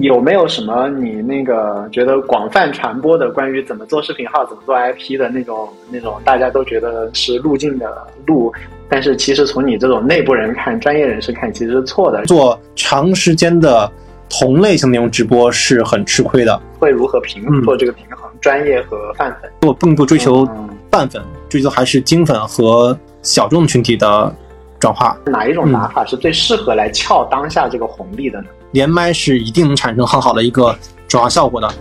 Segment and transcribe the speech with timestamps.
[0.00, 8.52] 有没有什么你那个觉得广泛传播的关于怎么做视频号、怎么做 IP 的那种那种大家都觉得是路径的路，
[8.88, 12.24] 但是其实从你这种内部人看、专业人士看，其实是错的。
[12.24, 13.90] 做长时间的
[14.28, 16.60] 同类型内容直播是很吃亏的。
[16.78, 18.28] 会如何平衡做这个平衡？
[18.40, 19.50] 专业和泛粉？
[19.62, 20.44] 我并不追求
[20.90, 24.34] 泛粉，追求还是精粉和小众群体的
[24.80, 25.16] 转化。
[25.26, 28.48] 哪一种打法是最适合来撬当下这个红利的呢？
[28.72, 30.76] 连麦是一定能产生很好的一个
[31.06, 31.72] 转化效果的。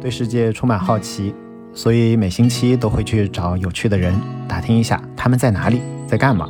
[0.00, 1.34] 对世界充满好奇，
[1.74, 4.14] 所以每星期都会去找有趣的人
[4.48, 6.48] 打听一下他们在哪里，在干嘛，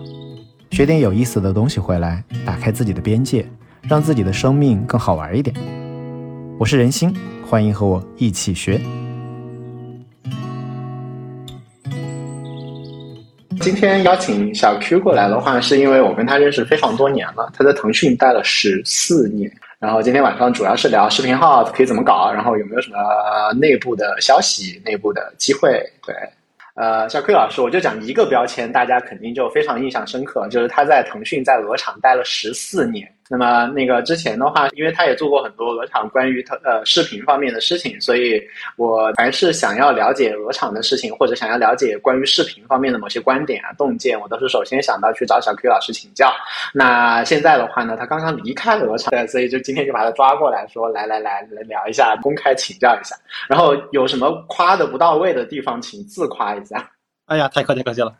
[0.71, 3.49] 学点有意思的东西回来，打开自己的边界，
[3.83, 5.57] 让自己的生命更好玩一点。
[6.57, 7.13] 我是任心，
[7.45, 8.81] 欢迎和我一起学。
[13.69, 19.53] 今天邀请小 Q 过来的话，是因为我跟他认识非常多年了，他在腾讯待了十四年。
[19.79, 22.97] 然后今天晚上主要是聊视频号可以怎么搞，然后有没有什么
[23.61, 25.85] 内部的消息、内部的机会。
[26.07, 26.17] 对，
[26.77, 33.07] 呃，小 Q 老师，我就讲一个标签，大家肯定就非常印象深刻，就是他在腾讯在鹅厂待了十四年。
[33.31, 38.43] 那么那个之前的话，因为他也做过很多鹅厂关于他呃视频方面的事情，所以
[38.77, 46.33] 我凡是想要了解鹅厂的事情，或者想要了解关于视频方面的某些观点啊、洞见，我都是首先想到去找小 Q 老师请教。
[46.73, 53.15] 那现在的话呢，他刚刚离开鹅厂，所以就今天就把他抓过来说，来来来来聊一下，公开请教一下。
[53.49, 56.89] 然后有什么夸的不到位的地方，请自夸一下。
[57.27, 58.13] 哎呀，太客气客气了。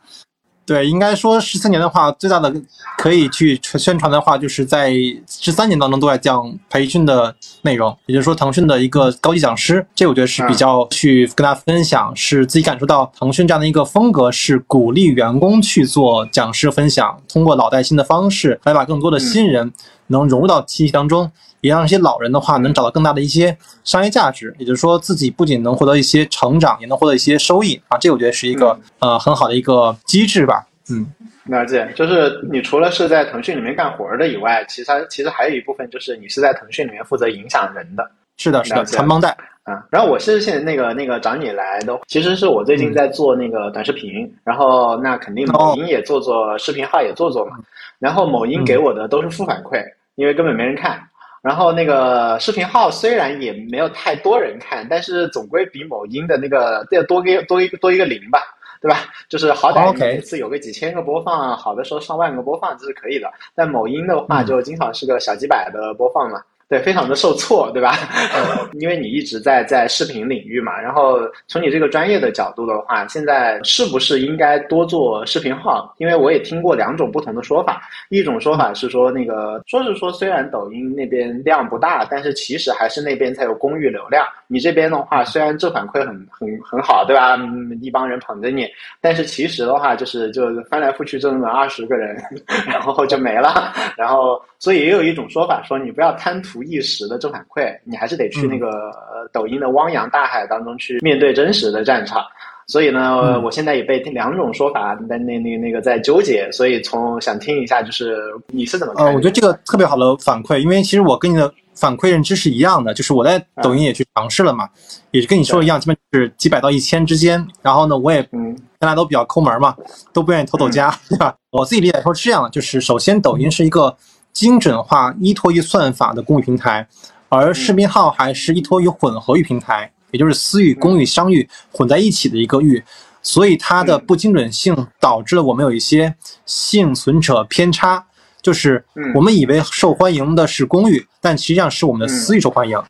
[0.69, 2.55] 对，应该说十四年的话，最大的
[2.99, 4.93] 可以去宣传的话，就是在
[5.27, 19.73] 十三年当中都在讲培训的内容，也就是说腾讯的一个高级讲师，这我觉得是比较去跟大家分享，是自己感受到腾讯这样的一个风格，是鼓励员工去做讲师分享，通过老带新的方式来把更多的新人
[20.09, 21.31] 能融入到体系当中。
[21.61, 27.99] 也让一些老人的话能找到更大的一些商业价值，也就是说自己不仅能获得一些成长，也能获得一些收益啊！
[27.99, 30.65] 这我觉得是一个呃很好的一个机制吧。
[30.89, 31.05] 嗯，
[31.47, 31.93] 了解。
[31.97, 38.09] 就是你除了是在腾讯里面干活的以外，其实其实还有一部分就是你是在腾讯里面负责影响人的。
[38.37, 39.85] 是的，是的，传帮带啊。
[39.91, 47.57] 然后我是现在那个那个找你来的，其实是我最近在做那个短视频，然后那肯定某音也做做视频号也做做嘛。
[47.99, 49.83] 然后某音给我的都是负反馈，
[50.19, 51.01] 因为根本没人看。
[51.41, 58.41] 然后那个视频号虽然也没有太多人看，但是总归比某音的那个要多个多一个多一个零吧，
[58.83, 59.05] 对吧？
[59.29, 63.33] 就是好歹每次有个几千个播放，好的时候上万个播放这是可以的。
[63.55, 66.43] 但某音的话就经常是个小几百的播放嘛。
[66.69, 67.95] 对，非常的受挫，对吧？
[68.79, 75.95] 因为你一直在在视频领域嘛，然后从你这个专业的角度的话，现在是不是应该多做视频号？
[75.97, 77.81] 因为我也听过两种不同的说法，
[78.11, 84.27] 一种说法是说那个说是说虽然抖音那边量不大，但是其实还是那边才有公域流量。
[84.47, 87.39] 你这边的话，虽然正反馈很很很好，对吧？
[87.81, 88.67] 一帮人捧着你，
[89.01, 92.15] 但是其实的话就是就翻来覆去就那么二十个人，
[92.69, 93.73] 然后就没了。
[93.97, 96.58] 然后所以也有一种说法说你不要贪图。
[96.63, 98.93] 一时的正反馈，你还是得去那个
[99.33, 102.23] 抖音的汪洋大海当中去面对真实的战场。
[102.71, 106.53] 所以呢，我现在也被两种说法那那那那个在纠结。
[106.53, 108.93] 所以从想听一下，就是你是怎么？
[108.99, 114.69] 呃，我觉得这个特别好的反馈，因为其实我跟你的反馈认知是一样的，就是我在抖音也去尝试了嘛，
[115.13, 117.43] 也是跟你说一样，基本是几百到一千之间。
[117.63, 119.75] 然后呢，我也嗯，大家都比较抠门嘛，
[120.13, 121.35] 都不愿意偷偷加，对吧？
[121.53, 123.97] 我自己理解说是这样的，就是首先抖音是一个。
[124.39, 126.87] 精准化依托于算法的公域平台，
[127.29, 132.81] 而视频号还是依托于混合域平台，也就是私域、公域、商域混在一起的一个域，
[133.21, 136.15] 所以它的不精准性导致了我们有一些
[136.47, 138.07] 幸存者偏差，
[138.41, 142.81] 就是我们以为受欢迎的是公域，但实际上是我们的私域受欢迎。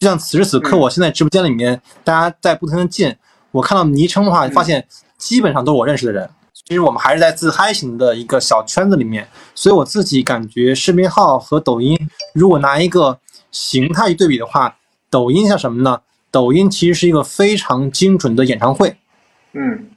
[0.00, 3.16] 就像此时此刻，我现在直播间里面大家在不停的进，
[3.52, 4.86] 我看到昵称的话，发现
[5.16, 6.28] 基本上都是我认识的人。
[6.70, 11.98] 其实我们还是在自嗨型的一个小圈子里面，所以我自己感觉视频号和抖音，
[12.32, 13.18] 如果拿一个
[13.50, 14.76] 形态去对比的话，
[15.10, 16.00] 抖音像什么呢？
[16.30, 18.96] 抖音其实是一个非常精准的演唱会，
[19.52, 19.90] 嗯，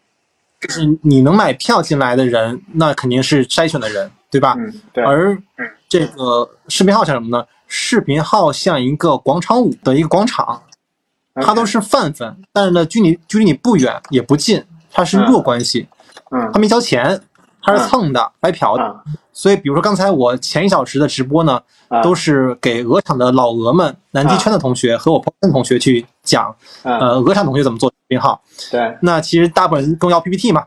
[0.59, 4.55] 就是你能买票进来的人，那肯定是筛选的人，对吧？
[4.57, 5.03] 嗯，对。
[5.03, 5.39] 而
[5.87, 7.45] 这个视频号像什么呢？
[7.67, 10.63] 视频号像一个广场舞的一个广场，
[11.35, 15.87] 它都是泛粉，但是呢，距离距离你不远也不近，它是弱关系。
[16.51, 17.19] 他没交钱，
[17.61, 19.03] 他是蹭的，白嫖的。
[19.31, 21.59] 所以，比如说刚才我前一小时的直播呢，
[22.03, 28.39] 都是给鹅厂的老鹅们、南极圈的同学和我朋友同学去讲，呃，鹅厂同学怎么做视频号。
[28.69, 30.63] 对，那其实大部分人都要 PPT 嘛，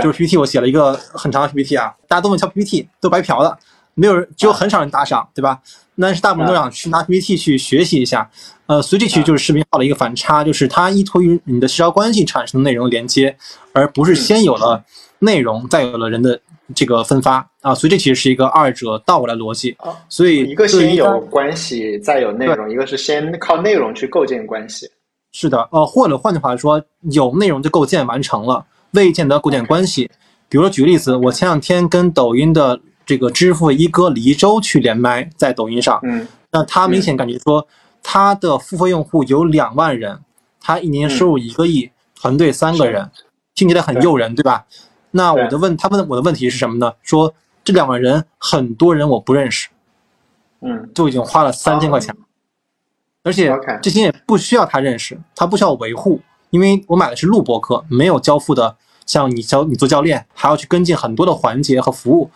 [0.00, 3.58] 就是 PPT，我写了一个很长的 PPT 啊，大家都问要 PPT，都白嫖的，
[3.96, 5.60] 没有人，只有很少人打赏，对吧？
[5.98, 8.30] 但是大部分都想去拿 PPT 去学习一下。
[8.66, 13.34] 呃，随这其实就是视频号的一个反差，就是它依托于你的社交关系产生的内容连接，
[13.72, 14.84] 而不是先有了
[15.20, 16.38] 内容，再有了人的
[16.74, 17.74] 这个分发啊。
[17.74, 19.74] 所以这其实是一个二者倒过来逻辑。
[20.10, 24.86] 所以一个先有关系，再有内容；一个是先靠内容去构建关系。
[25.32, 26.82] 是的，呃，或者换句话说，
[27.12, 30.10] 有内容就构建完成了，未见得构建关系。
[30.48, 37.66] 比如说举个例子，我前两天跟抖音的这个支付一哥李一周去连麦，在抖音上，嗯，那他明显感觉说。
[38.08, 40.20] 他的付费用户有两万人，
[40.60, 43.10] 他一年收入一个亿，团队三个人，
[43.52, 44.64] 听起来很诱人，对吧？
[45.10, 46.92] 那我的问他问我的问题是什么呢？
[47.02, 49.68] 说这两万人很多人我不认识，
[50.60, 52.16] 嗯，就已经花了三千块钱，
[53.24, 56.20] 而且这些也不需要他认识，他不需要维护，
[56.50, 62.30] 因为我买的是录播课，没有交付的，像你教你做教练还要去跟进很多的环节和服务，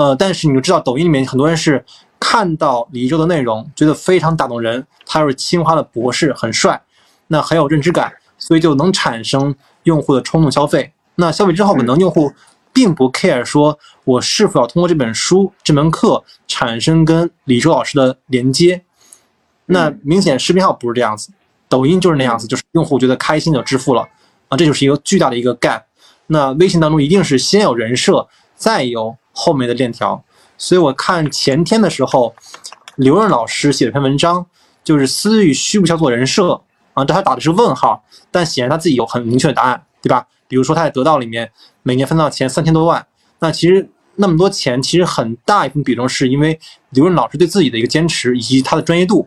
[0.00, 1.84] 呃，但是你就知道抖音里面很多人是。
[2.22, 4.86] 看到李一舟的内容，觉得非常打动人。
[5.06, 6.78] 他是清华的博士，很帅，
[7.28, 9.54] 那很有认知感，所以就能产生
[9.84, 10.92] 用户的冲动消费。
[11.14, 12.30] 那消费之后，可能用户
[12.74, 18.82] 并不 care 说我是否要通过这本书、这门课产生跟李周老师的连接。
[19.64, 21.32] 那明显视频号不是这样子，
[21.70, 24.06] 抖音就是那样子，就是用户觉得开心就支付了
[24.48, 25.84] 啊，这就是一个巨大的一个 gap。
[26.26, 30.22] 那微信当中一定是先有人设，再有后面的链条。
[30.58, 32.34] 所以我看前天的时候，
[32.96, 34.44] 刘润老师写了篇文章，
[34.84, 36.60] 就是私域需不需要做人设
[36.92, 37.02] 啊？
[37.02, 40.26] 这他打的是问号，但显然他自己有很明确的答案，对吧？
[40.46, 41.50] 比如说他在得到里面
[41.82, 43.06] 每年分到钱三千多万，
[43.38, 46.60] 那其实那么多钱，其实很大一部分比重是因为
[46.90, 49.26] 刘润老师对自己的一个坚持以及他的专业度，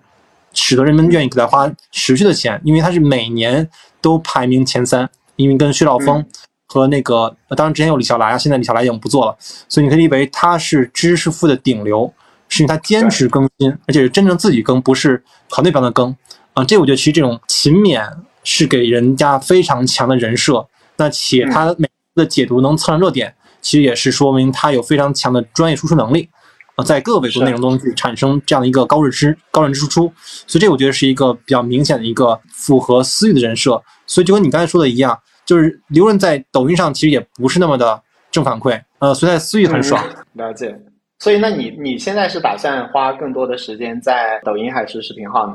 [0.53, 3.67] 使得人们愿意给他花持续的钱，因为他是每年
[4.01, 6.23] 都排名前三，因为跟薛兆丰。
[6.73, 9.37] 和那个，当然之前有李小来啊，现在李小来已经不做了，
[9.69, 12.11] 所以你可以理为他是知识付的顶流，
[12.49, 16.15] 是因为他坚持更新，而且是真正自己更，不是团队帮他更
[16.55, 16.63] 啊。
[16.63, 18.03] 这我觉得其实这种勤勉
[18.43, 20.67] 是给人家非常强的人设，
[20.97, 26.27] 那且他每次的解读能蹭上热点，其实也是说明他有非常强的专业输出能力
[26.75, 30.11] 啊，在各个维度内容中去产生这样的一个高认知、高认知输出，
[30.47, 33.79] 所以这我觉得是一个比较明显的一个符合私域的人设。
[34.05, 35.17] 所以就跟你刚才说的一样。
[35.45, 38.01] 就是刘润在抖音上其实也不是那么的
[38.31, 40.03] 正反馈，呃，所以在私域很爽。
[40.33, 40.77] 了解。
[41.19, 45.53] 所以那你你现在是打算花更多的时间在抖音还是视频号呢？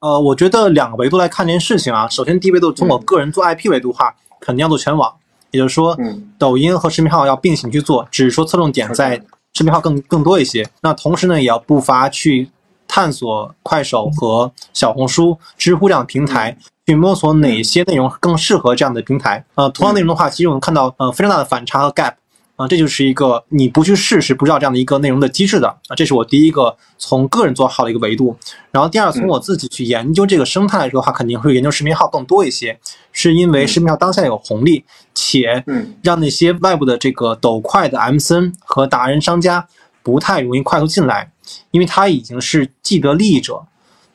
[0.00, 2.06] 呃，我觉得两个维度来看这件事情啊。
[2.08, 5.12] 首先，第一维度从我个人做 IP 维度的话，肯定要做全网，
[5.50, 5.96] 也就是说，
[6.38, 9.20] 抖音和视频号要并行去做，只是说侧重点在
[9.54, 10.68] 视频号更更多一些。
[10.82, 12.50] 那同时呢，也要不乏去
[12.98, 16.58] 探索快手和小红书、知乎这样的平台。
[16.84, 19.44] 去摸索哪些内容更适合这样的平台。
[19.54, 22.14] 呃，同样内容的话，其实我们看到呃非常大的反差和 gap，
[22.56, 25.94] 啊，这就是一个你不去试是不知道这样的一个内容的机制的啊。
[25.94, 28.34] 这是我第一个从个人做号的一个维度。
[28.72, 32.80] 然后第二，从我自己去研究这个生态来说的话，肯定会研究视频号更多一些，
[33.12, 34.82] 是因为视频号当下有红利，
[35.14, 35.62] 且
[36.02, 39.68] 让那些外部的这个抖快的 MCN 和达人商家
[40.02, 41.30] 不太容易快速进来，
[41.70, 43.66] 因为他已经是既得利益者，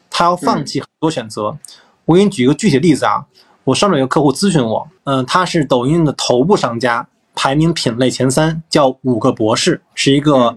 [0.09, 1.57] 他要放弃很多选择。
[2.05, 3.25] 我给你举一个具体的例子啊，
[3.63, 10.49] 我上面有个客户咨询我，嗯，他是抖音的头部商家，排名品类前三，叫五个博士，是一个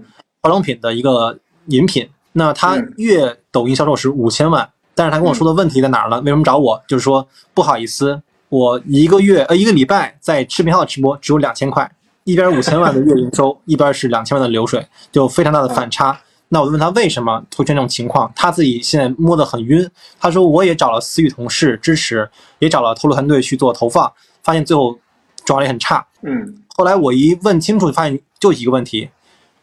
[0.42, 2.08] 化妆品的一个饮品。
[2.32, 6.20] 那他月抖音销售是五千万，但是他跟我说的问题在哪儿呢？
[6.20, 6.82] 为什么找我？
[6.88, 11.90] 就是说不好意思，我一个月呃一个礼拜在视频号直播只有两千块，
[12.24, 16.20] 一边五千万的月营收， 一边是两千万的流水，就非常大的反差。
[16.48, 19.90] 那我问他为什么会出现这种情况，他自己现在摸得很晕。
[20.20, 24.12] 他说我也找了私域同事支持，也找了投入团队去做投放，
[24.42, 24.96] 发现最后
[25.44, 26.06] 转化率很差。
[26.22, 29.10] 嗯，后来我一问清楚，发现就一个问题。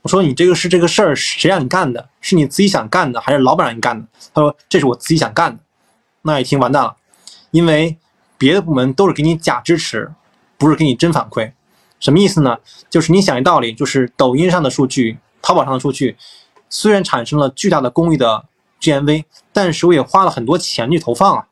[0.01, 2.09] 我说你这个是这个事儿谁让你干的？
[2.19, 4.05] 是你自己想干的，还是老板让你干的？
[4.33, 5.63] 他说这是我自己想干的。
[6.23, 6.95] 那一听完蛋了，
[7.51, 7.97] 因为
[8.37, 10.11] 别的部门都是给你假支持，
[10.57, 11.53] 不是给你真反馈。
[12.01, 12.57] 什么意思呢？
[12.89, 16.17] 就是你想一道理，就是抖音上的数据，淘宝上的数据。
[16.73, 18.45] 虽然产生了巨大的公益的
[18.81, 21.47] GMV，但是我也花了很多钱去投放啊，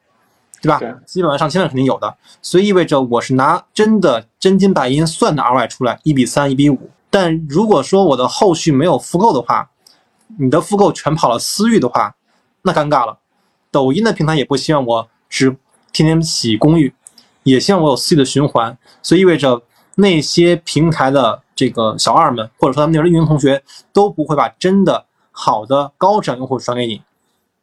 [0.63, 0.79] 对吧？
[1.05, 6.89] 基本上上千万肯定有的，所以意味着我是拿真的真金白银算的 ROI 出来，一比三，一比五。
[7.11, 9.69] 但如果说我的后续没有复购的话，
[10.39, 12.15] 你的复购全跑了私域的话，
[12.63, 13.19] 那尴尬了。
[13.69, 15.55] 抖音的平台也不希望我只
[15.93, 16.91] 天天洗公寓，
[17.43, 19.61] 也希望我有私域的循环，所以意味着
[19.95, 23.63] 那些平台的这个小二们，或者说他们那边的运营同学，
[23.93, 25.05] 都不会把真的。
[25.43, 27.01] 好的高质量用户转给你，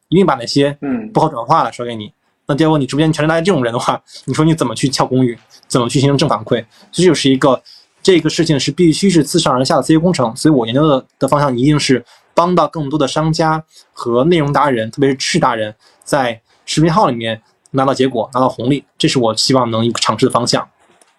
[0.09, 2.13] 一定把那些嗯不好转化的甩给你。
[2.45, 6.65] 那结果你直播间全是来这种人的话，你说你怎么去撬公寓，怎么去形成正反馈？
[6.91, 7.63] 这就是一个
[8.03, 12.05] 这个事情是必须是自上而下的 C 工程，所以我研究的的方向一定是
[12.35, 20.69] 帮到更多的商家和内容达人，特别是知识达人，在视频号里面拿到结果，拿到红利，这是我希望能尝试的方向。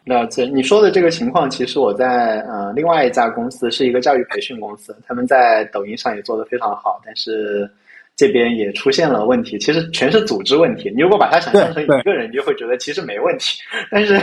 [0.10, 7.70] 了解你说的这个情况，其实我在呃另外一家公司是一个教育培训公司，他们在抖音上也做得非常好，但是
[8.16, 9.60] 这边也出现了问题。
[9.60, 10.92] 其实全是组织问题。
[10.96, 13.62] 你如果把它想象成一个人，你就会觉得其实没问题，
[13.92, 14.20] 但是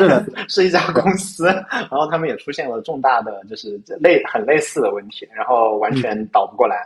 [0.48, 6.76] 是一家公司，然后他们也出现了重大的就是类很类似的问题，然后完全倒不过来。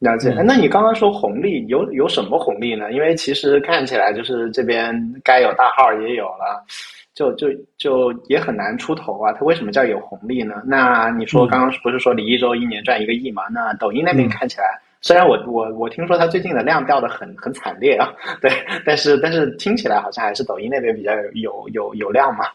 [0.00, 0.34] 了解。
[0.44, 2.90] 那你刚刚说红利有有什么红利呢？
[2.90, 6.64] 因为其实看起来就是这边该有大号也有了。
[7.14, 9.32] 就就就也很难出头啊！
[9.32, 10.54] 它为什么叫有红利呢？
[10.64, 13.42] 那你说刚刚不是说李一周一年赚一个亿吗？
[13.52, 14.64] 那抖音那边看起来，
[15.02, 18.08] 虽然我我我听说它最近的量掉的很很惨烈啊，
[18.40, 18.50] 对，
[18.86, 22.46] 但是但是听起来好像还是抖音那边比较有有有量嘛。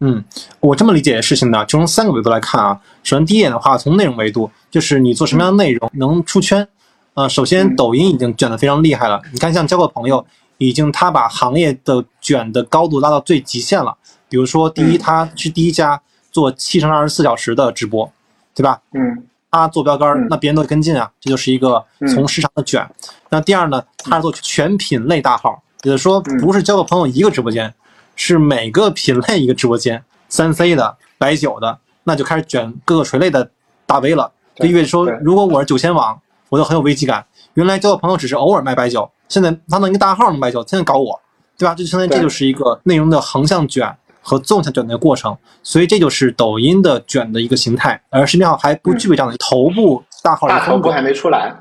[0.00, 0.24] 嗯，
[0.60, 2.80] 我这么理解事情呢，就从三个维度来看啊。
[3.02, 6.66] 首先第一点的话，从内容维度，就是你做什么样的内容能出圈。
[7.12, 10.24] 呃，首先抖音已经卷的非常厉害了，你看像交个朋友。
[10.60, 13.96] 已经，他把行业的卷的高度拉到最极限了。
[14.28, 16.00] 比如说，第一，他是第一家
[16.30, 18.12] 做七乘二十四小时的直播，
[18.54, 18.80] 对吧？
[18.92, 19.26] 嗯。
[19.52, 22.88] 他做标杆，那别人都跟进啊，这就是一个从市场的卷。
[23.30, 27.74] 那第二呢，他是做全品类大号，也就是说，不是交个朋友一个直播间，
[28.14, 33.50] 是每个品类一个直播间，三 C 的、白酒的，那就开始卷各个垂类的
[33.86, 34.30] 大 V 了。
[34.54, 37.26] 就意味着说，如果我是酒仙网，我就很有危机感。
[37.54, 39.10] 原来交个朋友只是偶尔卖白酒。
[39.30, 41.18] 现在他弄一个大号能卖酒，天天搞我，
[41.56, 41.72] 对吧？
[41.72, 48.02] 这就相当于这就是一个内容的横向卷和纵向卷的过程，所以这就是抖音的卷的一个形态。
[48.10, 51.56] 而视频号还不具备这样的头部大号的头部还没出来。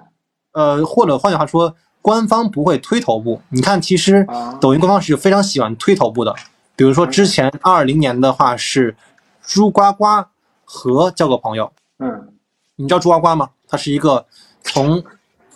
[0.53, 3.39] 呃，或者换句话说，官方不会推头部。
[3.49, 4.25] 你看，其实
[4.59, 6.35] 抖音官方是非常喜欢推头部的。
[6.75, 8.95] 比如说之前二二零年的话是
[9.43, 10.25] 猪呱呱
[10.65, 11.71] 和交个朋友。
[11.99, 12.29] 嗯，
[12.77, 13.49] 你知道猪呱呱吗？
[13.67, 14.25] 它是一个
[14.63, 15.03] 从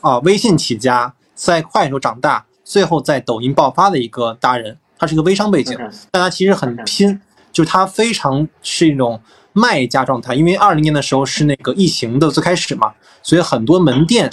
[0.02, 1.16] 啊微信起家。
[1.36, 5.78] 在快手长大，最后在抖音爆发的一个达人，他是一个微商背景，
[6.12, 7.20] 但他其实很拼，
[7.52, 9.20] 就是他非常是一种
[9.52, 10.36] 卖家状态。
[10.36, 14.32] 因为二零年的时候是那个疫情的最开始嘛，所以很多门店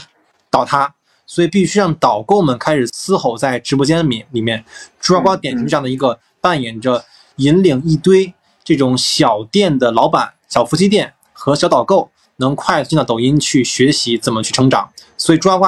[0.50, 0.94] 倒塌，
[1.26, 4.64] 所以必须让导购们开始嘶吼在直播间里里面。
[5.00, 7.04] 猪呱呱典型这样的一个扮演着
[7.36, 14.90] 引领一堆这种小店的老板、小夫妻店和小导购，能快速进到抖音去学习怎么去成长。
[15.16, 15.66] 所以猪呱呱。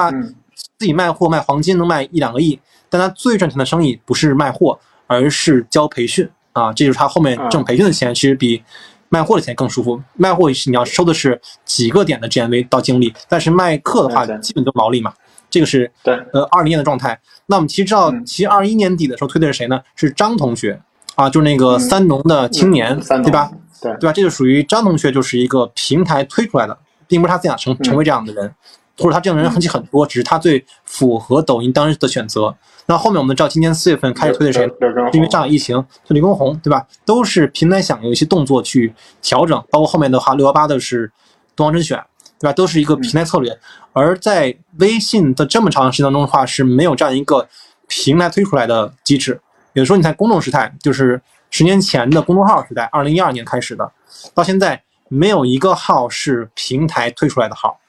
[0.55, 6.71] 自己卖货卖黄金能卖一两个亿，但他最赚钱的生意不是卖货，而是教培训啊！
[6.73, 8.61] 这就是他后面挣培训的钱，其实比
[9.09, 10.01] 卖货的钱更舒服。
[10.15, 15.13] 卖货你要收的是几个点的 GMV 到精力，但是卖课的话基本都毛利嘛。
[15.49, 17.19] 这个是对呃二零年的状态。
[17.45, 19.79] 那我们其实知道，其实二一年底的时候推的是谁呢？
[19.95, 20.81] 是张同学
[21.13, 23.51] 啊，就是那个三农的青年，对吧？
[23.79, 24.13] 对对吧？
[24.13, 26.75] 这就属于张同学，就是一个平台推出来的，
[27.07, 28.51] 并不是他自己想成成为这样的人。
[28.97, 32.55] 或者他这样的人很起很多，只是他最符合抖音当时的选择。
[32.85, 34.69] 那后面我们知道，今年四月份开始推的谁？
[35.13, 36.85] 因为上海疫情，就李根红，对吧？
[37.05, 41.11] 都是平台想有一些动作去调整，包括后面的话，六幺八的是
[41.55, 41.97] 东方甄选，
[42.39, 42.53] 对吧？
[42.53, 43.57] 都是一个平台策略。
[43.93, 47.47] 而在微信的这么长时间当中的话，是没有这样一个
[47.87, 49.39] 平台推出来的机制。
[49.73, 53.91] 也就是说，你在公众时代，就是十年前的公众号时代，二零一二年开始的，
[54.33, 57.79] 到现在没有一个号是平台推出来的号。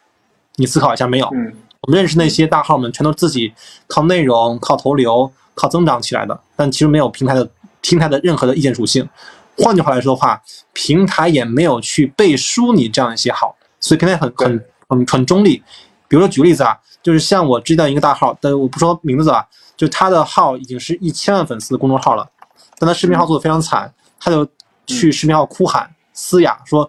[0.56, 1.26] 你思考一下，没有？
[1.34, 3.52] 嗯，我们认识那些大号们，全都自己
[3.88, 9.08] 靠内容、靠投流、靠增长起来的，但其实没有平台的平台的任何的意见属性。
[9.58, 10.40] 换句话来说的话，
[10.72, 15.62] 平台也没有去背书你这样一些号，所以平台很很很很中立。
[16.08, 19.44] 比如说举个例子啊，就是像我知道一个大号，但我不说名字啊，
[19.76, 22.28] 就他的号已经是一千万粉丝的公众号了，
[22.78, 24.46] 但他视频号做的非常惨，他就
[24.86, 26.88] 去视频号哭喊嘶哑说。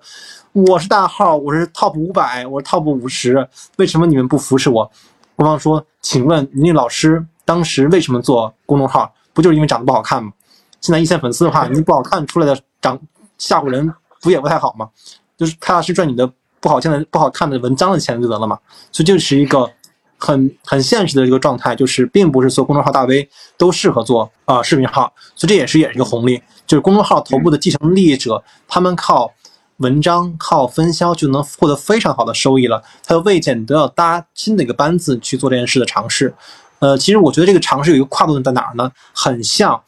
[0.55, 3.45] 我是大号，我是 top 五百，我是 top 五十，
[3.75, 4.89] 为什么你们不扶持我？
[5.35, 9.13] 官方说，请问您老师当时为什么做公众号？
[9.33, 10.31] 不就是因为长得不好看吗？
[10.79, 12.97] 现在一线粉丝的话，你不好看出来的长
[13.38, 14.89] 吓唬人，不也不太好吗？
[15.35, 16.25] 就是踏踏实赚你的
[16.62, 18.57] 不好看的不好看的文章的钱就得了嘛。
[18.93, 19.69] 所以这是一个
[20.17, 29.29] 很很现实的一个状态，就是并不是所有公众号大 V 都适合做啊视频号，所以这也是也是一个红利，就是公众号头部的继承利益者，他们靠。
[29.77, 36.34] 文章靠分销就能获得非常好的收益了，他又未见得要搭新的一个班子去做这件事的尝试。
[36.79, 38.91] 呃，其实我觉得这个尝试有一个跨度在哪儿呢？
[39.13, 39.82] 很像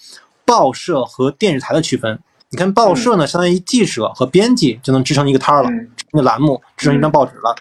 [0.45, 2.19] 报社和电视台的区分。
[2.49, 5.69] 你看报社呢，相当于记者和编辑就能支撑一个摊儿了，
[6.13, 7.55] 一个栏目支撑一张报纸了。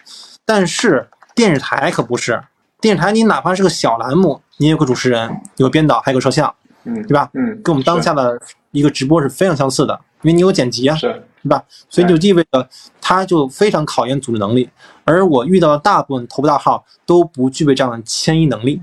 [0.45, 2.41] 但是电视台可不是，
[2.79, 6.53] 电视台你哪怕是个小栏目，你有个主持人，有个编导，还有个摄像，
[6.85, 7.29] 嗯，对吧？
[7.33, 8.41] 嗯，跟我们当下的
[8.71, 10.95] 一个直播是非常相似的，因为你有剪辑啊。
[10.95, 11.23] 是。
[11.47, 11.63] 对吧？
[11.89, 14.69] 所以就意味着它就非常考验组织能力，
[15.05, 18.81] 而我遇到的大部分头部大号都不具备这样的迁移能力。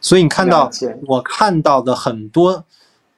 [0.00, 0.70] 所以你看到
[1.06, 2.64] 我看到的很多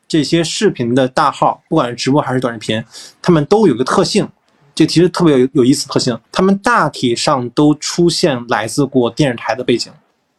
[0.09, 2.83] 这些视频的大号，不管是直播还是短视频，
[3.21, 4.27] 他们都有个特性，
[4.75, 9.93] 这其实特别有有意思特性，他们大体上都出现来自过电视台的背景。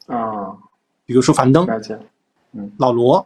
[0.07, 0.57] 啊，
[1.05, 1.67] 比如说樊登，
[2.53, 3.25] 嗯，老罗。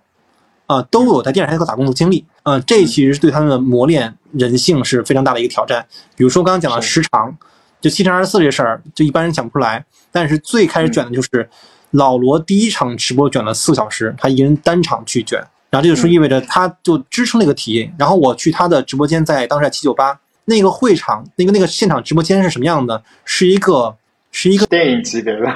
[0.67, 5.85] 啊，都有在电视台和打工的经历，嗯，这其实是对他们的磨练人性是非常大的一个挑战。
[6.15, 7.35] 比如说刚刚讲的时长，
[7.81, 9.83] 就七乘二十四这事儿，就一般人想不出来。
[10.11, 11.49] 但是最开始卷的就是
[11.91, 15.39] 老罗第一场直播卷了四个小时，他一人单场去卷，
[15.69, 17.93] 然后这就说意味着他就支撑了一个体验。
[17.97, 23.03] 然后我去他的直播间，在当时在七九八那个会场，那个那个现场直播间是什么样的？
[23.23, 23.95] 是一个
[24.31, 25.47] 是一个电影级别的，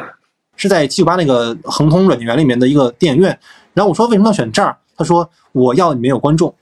[0.55, 3.38] 是在七九八那个恒通软件园里面的一个电影院。
[3.74, 4.75] 然后我说为什么要选这儿？
[4.98, 6.53] 他说：“我要里面有观众，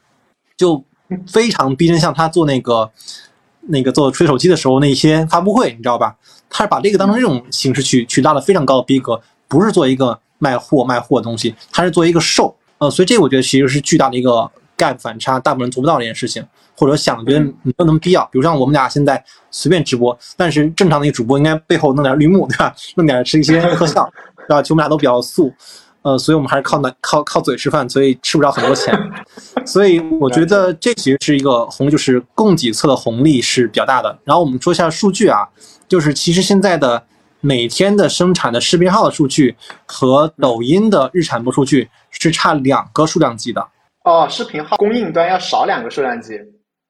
[0.56, 0.84] 就
[1.28, 2.90] 非常逼真，像他做那个
[3.62, 6.16] 那个做吹手机的时候那些发布会，你知道吧？
[6.50, 12.56] 他是把这个当成这种形式去去拉了非常高的逼格，不是做一个卖货卖货的东西，他是做一个售。
[12.78, 16.46] 呃，所以这个我觉得其实是巨大的一个 gap 反差，大部分人做不到这件事情，
[16.78, 18.24] 或者想觉得没有那么必要。
[18.26, 22.74] 比如像我们俩现在随便直播，但是正常的一个主播应该背后弄点绿幕，对吧？
[22.96, 24.08] 弄点是一些特效，
[24.48, 24.62] 对吧？
[24.62, 25.52] 其实我们俩都比较素。”
[26.08, 28.98] 呃，所以我们还是靠那靠靠嘴吃饭，所以吃不着很多钱。
[29.68, 34.18] 所以我觉得这其实是一个红，就是供给侧的红利是比较大的。
[34.24, 35.46] 然后我们说一下数据啊，
[35.86, 37.04] 就是其实现在的
[37.42, 39.54] 每天的生产的视频号的数据
[39.86, 43.68] 和抖音的日产播数据是差两个数量级的。
[44.06, 46.40] 哦，视频号供应端要少两个数量级。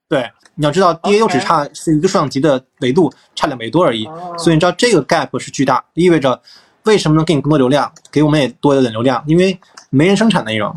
[0.07, 4.07] 对，你要知道，DAU 只差是一个数量级的维度，差两维多而已。
[4.37, 6.39] 所以你知道这个 gap 是巨大，意味着。
[6.87, 9.21] 为什么能给你更多流量，给我们也多一点流量？
[9.27, 10.73] 因为没人生产内容，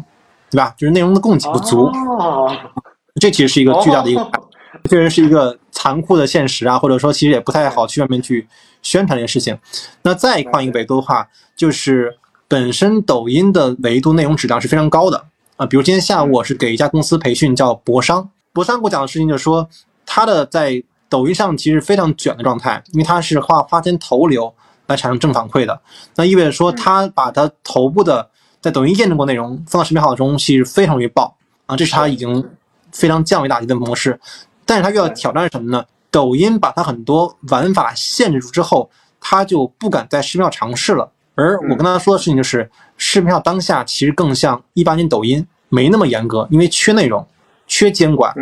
[0.50, 0.74] 对吧？
[0.76, 1.90] 就是内容的供给不足，
[3.20, 4.30] 这其实 是一个巨大的一个，
[4.88, 6.78] 确实是一个残酷的现实啊。
[6.78, 8.46] 或者说，其实也不太好去外面去
[8.82, 9.56] 宣传这件事情。
[10.02, 12.18] 那再换一个维度的话，就是
[12.48, 15.24] 本身抖音的维度内容质量是非常高的
[15.56, 15.64] 啊。
[15.64, 19.68] 比如今天下午我是给一家公司培训，叫博商，博商给我讲的事情就是说，
[20.04, 24.52] 他的在抖音上其实非常卷的状态，因为他是花花钱投流。
[24.90, 25.80] 来产生正反馈的，
[26.16, 28.28] 那意味着说他把他头部的
[28.60, 32.44] 在抖音验证过内容放到视频号中，其实非常容易爆啊，这是他已经
[32.90, 34.18] 非常降维打击的模式。
[34.66, 35.84] 但是他遇到挑战是什么呢？
[36.10, 41.08] 抖音把他很多玩法限制住之后，他就不敢在视频号尝试了。
[41.36, 47.24] 而我跟大家说的事情就是，视频号当下其实更像一八年抖音，没那么严格，因为缺内容、
[47.68, 48.34] 缺监管、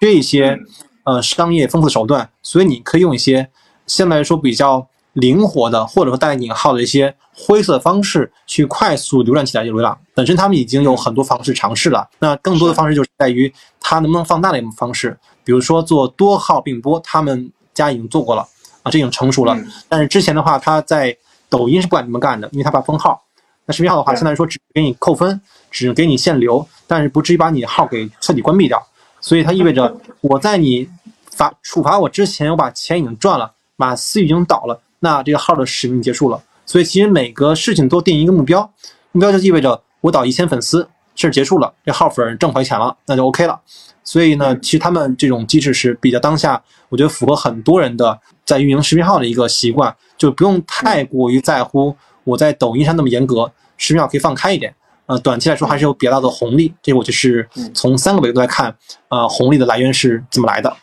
[0.00, 0.58] 缺一些
[1.04, 3.50] 呃商业丰富的手段，所以你可以用一些
[3.86, 4.88] 相对来说比较。
[5.20, 12.08] 灵活的，或者说带引号的一些灰色方式去快速浏览起来就流量，本身他们已经有很多方式尝试了。
[12.18, 18.46] 那更多的方式就是在于它能不能放大的一种方式，比如说做多号并播，他们家已经做过了
[18.82, 19.56] 啊，这已经成熟了。
[19.88, 21.16] 但是之前的话，他在
[21.48, 23.22] 抖音是不敢这么干的，因为他怕封号。
[23.66, 28.84] 那视频号的话，相当于说只给你扣分，只给你限流，但是不至于把你号给彻底关闭掉。
[29.20, 30.88] 所以它意味着我在你
[31.30, 34.80] 罚处罚我之前，我把钱已经赚了，把私域已经倒了。
[35.00, 38.70] 那这个号的使命结束了，所以其实每个事情都定一个目标，
[39.12, 43.58] 目标就意味着我导一千粉丝，事儿结束了，这号粉挣回钱了，那就 OK 了。
[44.04, 54.74] 所以呢，其实他们这种机制是比较当下，我觉得符合很多人的在运营视频号的一个习惯，就不用太过于在乎我在抖音上那么严格，视频号可以放开一点。
[55.06, 58.76] 呃，短期来说还是有比较大的红利，这个我就是从三个维度来看，
[59.08, 60.76] 呃，红利的来源是怎么来的。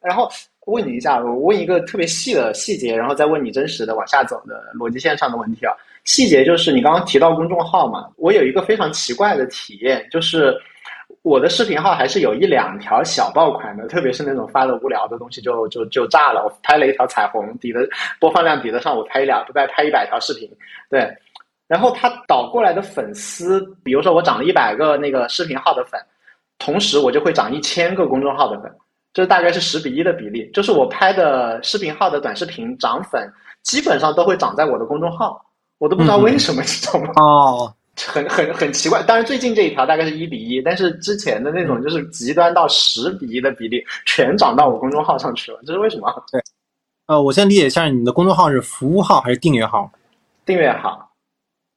[0.00, 0.28] 然后。
[0.70, 5.74] 问你一下，我问一个特别细的细节，然后再问你真实的往下走的逻辑线上的问题啊。
[6.04, 10.56] 细节就是你刚刚提到公众号嘛，我有一个非常奇怪的体验，就是
[11.22, 16.42] 我的视频号还是有一两条小爆款的，特别是那种发的无聊的东西就就就炸了。
[16.42, 17.86] 我拍了一条彩虹，抵的
[18.18, 20.50] 播放量抵得上我拍一两再拍一百条视频，
[20.88, 21.06] 对。
[21.68, 26.00] 然后他导过来的粉丝，比如说我涨了一百个那个视频号的粉，
[26.58, 28.72] 同时我就会涨一千个公众号的粉。
[29.12, 33.28] 这大概是十比一的比例，就是我拍的视频号的短视频涨粉，
[33.62, 35.44] 基本上都会涨在我的公众号，
[35.78, 37.12] 我都不知道为什么，你知道吗？
[37.16, 37.74] 哦，
[38.06, 39.02] 很很很奇怪。
[39.02, 46.08] 当然最近这一条大概是一比一，但是之前的那种就是极端到十比一的比例，全涨到我公众号上去了，这是为什么？
[46.30, 46.40] 对，
[47.06, 49.90] 呃，我先理解一下，你的公众号是服务号还是订阅号？
[50.46, 51.10] 订阅号。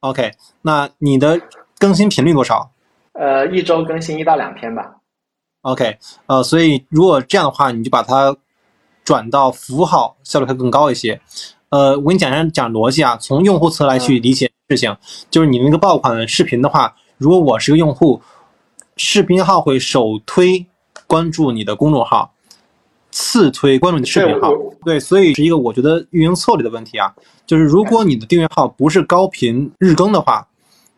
[0.01, 1.39] OK，那你的
[1.79, 2.69] 更新频率多少？
[3.13, 4.95] 呃，一周更新一到两天吧。
[5.63, 5.97] OK，
[6.27, 8.35] 呃，所以如果这样的话，你就把它
[9.03, 11.19] 转到服务号，效率会更高一些。
[11.69, 14.95] 呃，我给你讲一下讲逻辑啊，从用户侧来去理解事情，
[15.31, 18.21] 就是你那个爆款视频的话，如果我是个用户，
[18.97, 20.65] 视频号会首推
[21.07, 22.33] 关注你的公众号，
[23.09, 24.51] 次推关注你的视频号。
[24.83, 27.13] 对，所以是一个我觉得运营策略的问题啊。
[27.47, 30.45] 就是如果你的订阅号不是高频日更的话，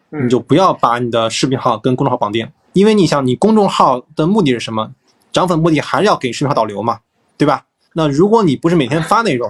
[0.10, 4.92] 你就不要把你的视频号跟公众号绑定，因为你想，你公众号的目的是什么？
[5.32, 7.00] 涨粉目的还是要给视频号导流嘛，
[7.38, 7.64] 对吧？
[7.94, 9.50] 那如果你不是每天发内容，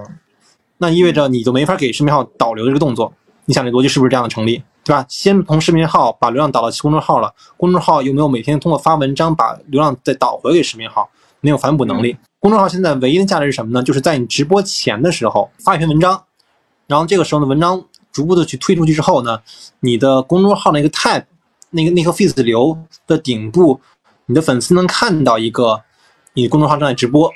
[0.78, 3.12] 那意味着你就没法给视频号导流这个动作。
[3.46, 4.62] 你想这逻辑是不是这样的成立？
[4.84, 5.04] 对吧？
[5.08, 11.10] 先从视频号把流量导到公众号了，公众号有没有每天通过发文章把流量再导回给视频号？
[11.40, 12.16] 没有反哺能力。
[12.38, 13.82] 公众号现在唯一的价值是什么呢？
[13.82, 16.22] 就是在你直播前的时候发一篇文章，
[16.86, 19.40] 然后这个时候呢，文章逐步的去推出去之后呢，
[19.80, 21.24] 你的公众号那个 tab
[21.76, 23.80] 那个那个 feed 流的顶部，
[24.24, 25.82] 你的粉丝能看到一个
[26.32, 27.30] 你公众号正在直播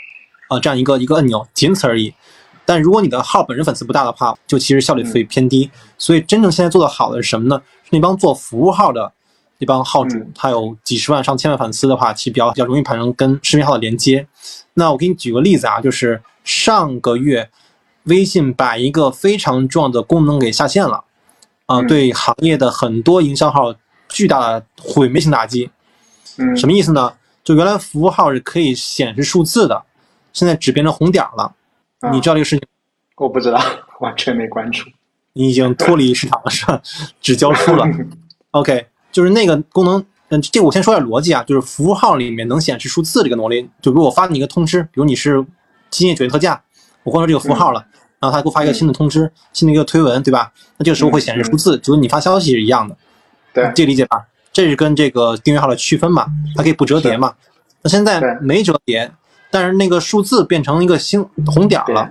[0.49, 2.15] 啊这样一个一个按钮，仅此而已。
[2.65, 5.71] 但如果你的号本身粉丝不大的话，就其实效率会偏低。
[5.99, 7.61] 所以真正现在做的好的是什么呢？
[7.83, 9.13] 是那帮做服务号的
[9.59, 14.27] 那帮号主，他有几十万上千万粉丝的话，其实比较比较容易产生跟视频号的连接。
[14.75, 17.51] 那我给你举个例子啊，就是上个月
[18.05, 21.05] 微信把一个非常重要的功能给下线了，
[21.67, 23.75] 啊，对行业的很多营销号
[24.11, 25.71] 巨大的毁灭性打击。
[26.37, 27.13] 嗯，什么意思呢？
[27.43, 29.83] 就原来服务号是可以显示数字的，
[30.33, 31.55] 现在只变成红点了。
[32.13, 32.67] 你知道这个事情？
[33.17, 33.61] 我不知道，
[34.01, 34.89] 完全没关注。
[35.33, 36.81] 你已经脱离市场了，是吧？
[37.21, 37.87] 只交出了。
[38.53, 45.45] OK，就是那个功能，嗯，这我先说点逻辑啊，就是服务号里面能显示数字这个能力，就比如我发你一个通知，比如你是
[45.89, 46.63] 今夜九月特价，
[47.05, 47.85] 我关注这个服务号了，
[48.19, 50.53] 然后他给我发一个新的通知，新的一个推文，对吧？
[50.77, 52.97] 那这个时候会显示数字，就跟你发消息是一样的。
[53.53, 54.27] 对，这理解吧？
[54.53, 56.27] 这是跟这个订阅号的区分嘛？
[56.57, 57.35] 它可以不折叠嘛？
[57.83, 59.11] 那现在没折叠，
[59.51, 62.11] 但是那个数字变成一个星红点了。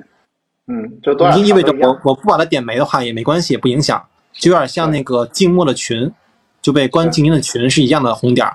[0.68, 6.12] 嗯，就多就意味着我我不把它点没的话也没关系，也不影响，就有点像那个静默的群，
[6.62, 8.48] 就被关静音的群是一样的红点，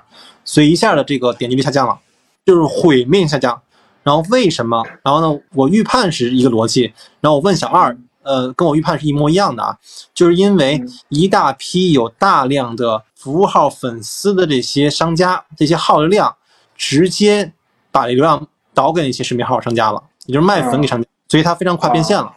[0.43, 1.99] 所以一下的这个点击率下降了，
[2.45, 3.61] 就是毁灭下降。
[4.03, 4.83] 然后为什么？
[5.03, 5.39] 然后呢？
[5.53, 9.77] 我预判是一个逻辑，然后我问小二，呃，跟我预判是一模一样的啊，
[10.13, 16.35] 就是因为一大批有大量的服务号粉丝的这些商家，这些号的量
[16.75, 17.53] 直接
[17.91, 21.07] 把流量导给那些视频号商家了，也就是卖粉给商家。
[21.27, 22.31] 所以它非常快变现了，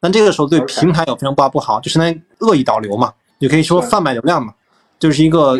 [0.00, 4.54] 那这个时候对平台有非常不不好，就相当于恶意导流嘛，也可以说贩卖流量嘛，
[4.98, 5.58] 就是一个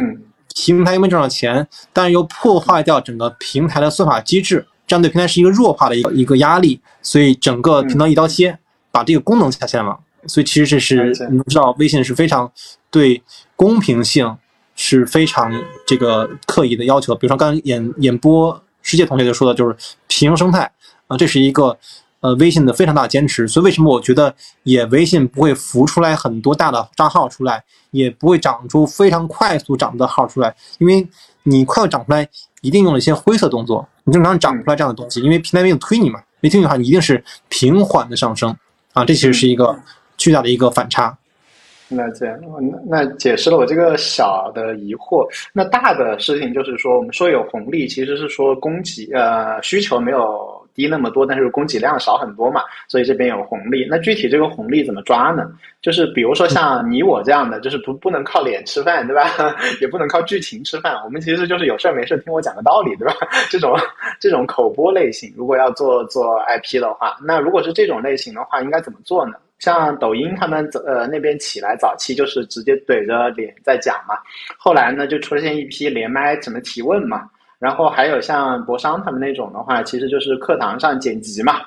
[0.54, 8.56] 平台因为赚到钱，但是又破坏掉整个平台的算法机制，这样对平台是一个弱化的一个一个压力，所以整个频道一刀切，
[8.98, 9.96] 把这个功能下线了。
[10.26, 12.50] 所以其实这是你们知道，微信是非常
[12.90, 13.22] 对
[13.54, 14.37] 公平性
[14.74, 15.52] 是非常
[15.87, 17.14] 这个刻意的要求。
[17.14, 19.76] 比如说刚刚演演播世界同学就说的就是
[20.08, 20.70] 平衡生态
[21.06, 21.78] 啊，这是一个。
[22.20, 24.34] 呃，微信的非常大的坚持，所以为什么我觉得
[24.64, 31.06] 也微信不会浮出来很多大的账号出来，也不会长出非常快速长的号出来，因为
[31.44, 32.28] 你快速长出来，
[32.61, 38.52] 一定用了一些灰色动作，你正常长不出来这样的东西，因为平台没有推你嘛，没推你的话，你一定是平缓的上升
[38.92, 39.79] 啊，这其实是一个
[40.16, 41.16] 巨大的一个反差。
[41.88, 42.38] 那这样，
[42.87, 45.27] 那解释了我这个小的疑惑。
[45.53, 50.58] 那大的事情就是说，我们说有红利，其实是说供给呃需求没有。
[50.78, 53.84] 低那么多，但是供给量少很多嘛，所以这边有红利。
[53.90, 55.50] 那具体这个红利怎么抓呢？
[55.82, 59.24] 就是比如说像你我这样的，就是不不能靠脸吃饭，对吧？
[59.82, 60.94] 也不能靠剧情吃饭。
[61.04, 63.12] 我们其实就是有事儿没事听我讲个道理，对吧？
[63.50, 63.76] 这种
[64.20, 69.32] 这种口播类型，如果要做做 IP 的话，那如果是这种类型的话，应该怎么做呢？
[69.58, 74.14] 像抖音他们呃那边起来早期就是直接怼着脸在讲嘛，
[74.56, 77.28] 后来呢就出现一批连麦怎么提问嘛。
[77.59, 81.61] 然后还有像博商他们那种的话，其实就是课堂上剪辑嘛。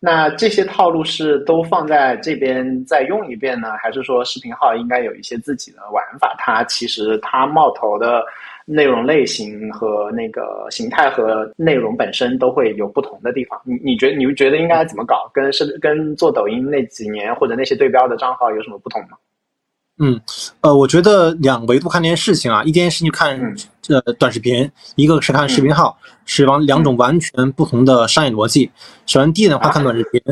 [0.00, 6.36] 那这些套路是都放在这边再用一遍呢，还是说视频号应该有一些自己的玩法？
[6.38, 8.22] 它其实它冒头的
[8.64, 13.60] 内容类型和那个形态和内容本身都会有不同的地方。
[13.64, 15.28] 你你觉得你觉得应该怎么搞？
[15.34, 19.16] 跟是跟做抖音那几年或者那些对标的账号有什么不同吗？
[20.00, 20.20] 嗯，
[20.60, 28.70] 呃，我觉得两维度看这件事情啊，一件事情看这短视频，一个是看视频号，是完两种完全不同的商业逻辑。
[29.06, 30.22] 首先第一点的话，看短视频，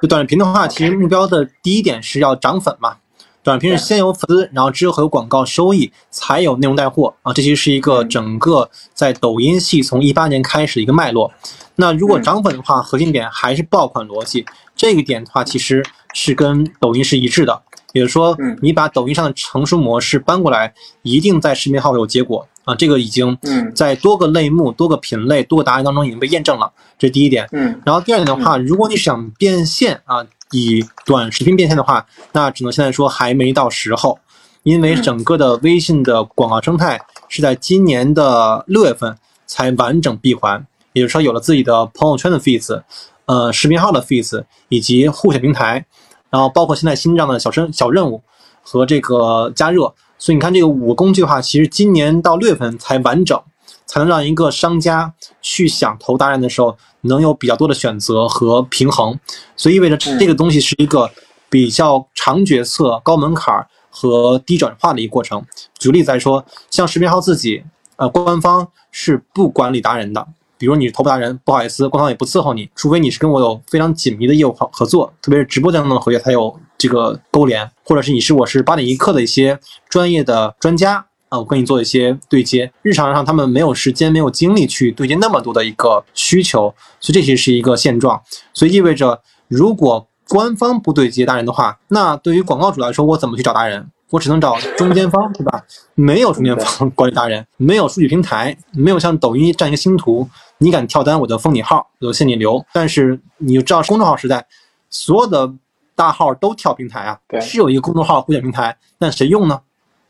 [0.00, 2.96] 就短视频的话，其实目标的第一点是要涨粉嘛。
[3.44, 7.32] 短视频是先有粉丝，然后之后有广告收益，才有内容带货啊。
[7.32, 11.32] 这其实是一个整个在抖音系从一八年开始的一个脉络。
[11.76, 17.62] 那如果涨粉的话，核心点还是爆款逻辑，这个点的话，其实是跟抖音是一致的。
[17.92, 22.74] 比如说，你把抖音上的成熟模式搬过来，一定在视频号有结果啊！
[22.74, 23.36] 这个已经
[23.74, 26.72] 在多个类目、多个品类、多个答案当中已经被验证了。
[26.98, 27.46] 这是第一点。
[27.52, 27.80] 嗯。
[27.84, 34.18] 然后第二点的话，如果你想变现啊，以短视频变现的话，那只能现在说还没到时候，
[34.62, 42.82] 因为整个的微信的广告生态是在今年的六月份才完整闭环，也就是说有了自己的朋友圈的 feeds，
[43.26, 45.84] 呃视频号的 feeds 以及互选平台，
[46.32, 48.20] 然后包括现在新这样的小生小任务
[48.62, 49.94] 和这个加热。
[50.18, 53.40] 所以你看这个五个工具的话，其实今年到六月份才完整，
[53.86, 59.18] 才能让一个商家去想投达人的时候，能有比较多的选择和平衡。
[59.56, 61.10] 所以意味着这个东西是一个
[61.50, 65.44] 比较长决策、高门槛和低转化的一个过程。
[65.78, 67.64] 举个例子来说，像视频号自己，
[67.96, 70.26] 呃，官方是不管理达人的。
[70.62, 82.72] 比如你是头部达人，不好意思，官方也不伺候你，除非你是跟我有非常紧密的业务合合作，特别是直播当中的合约才有这个勾连，或者是你是我是八点一刻的一些专业的专家啊，我跟你做一些对接。
[82.82, 88.22] 日常上他们没有时间、没有精力去对接那么多的一个需求，所以这其实是一个现状。
[88.54, 93.88] 所以意味着，如果官方不对接达人的话，那对于广告主来说，我怎么去找达人？
[94.12, 95.64] 我只能找中间方，对吧？
[95.94, 102.62] 没有中间方管理达人，没有数据平台，没有像抖音这样一个星图，你敢跳单，我就封你号，我就限你流。
[102.74, 104.46] 但是你知道公众号时代，
[104.90, 105.50] 所有的
[105.96, 109.58] 大号都跳平台啊，是有一个公众号互选平台，但谁用呢？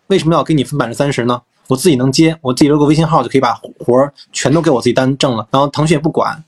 [0.09, 1.41] 为什么要给你分百分之三十呢？
[1.69, 6.43] 我自己能接，我自己留个微信号就可以把活儿全都给我自己单挣了，然后腾讯也不管，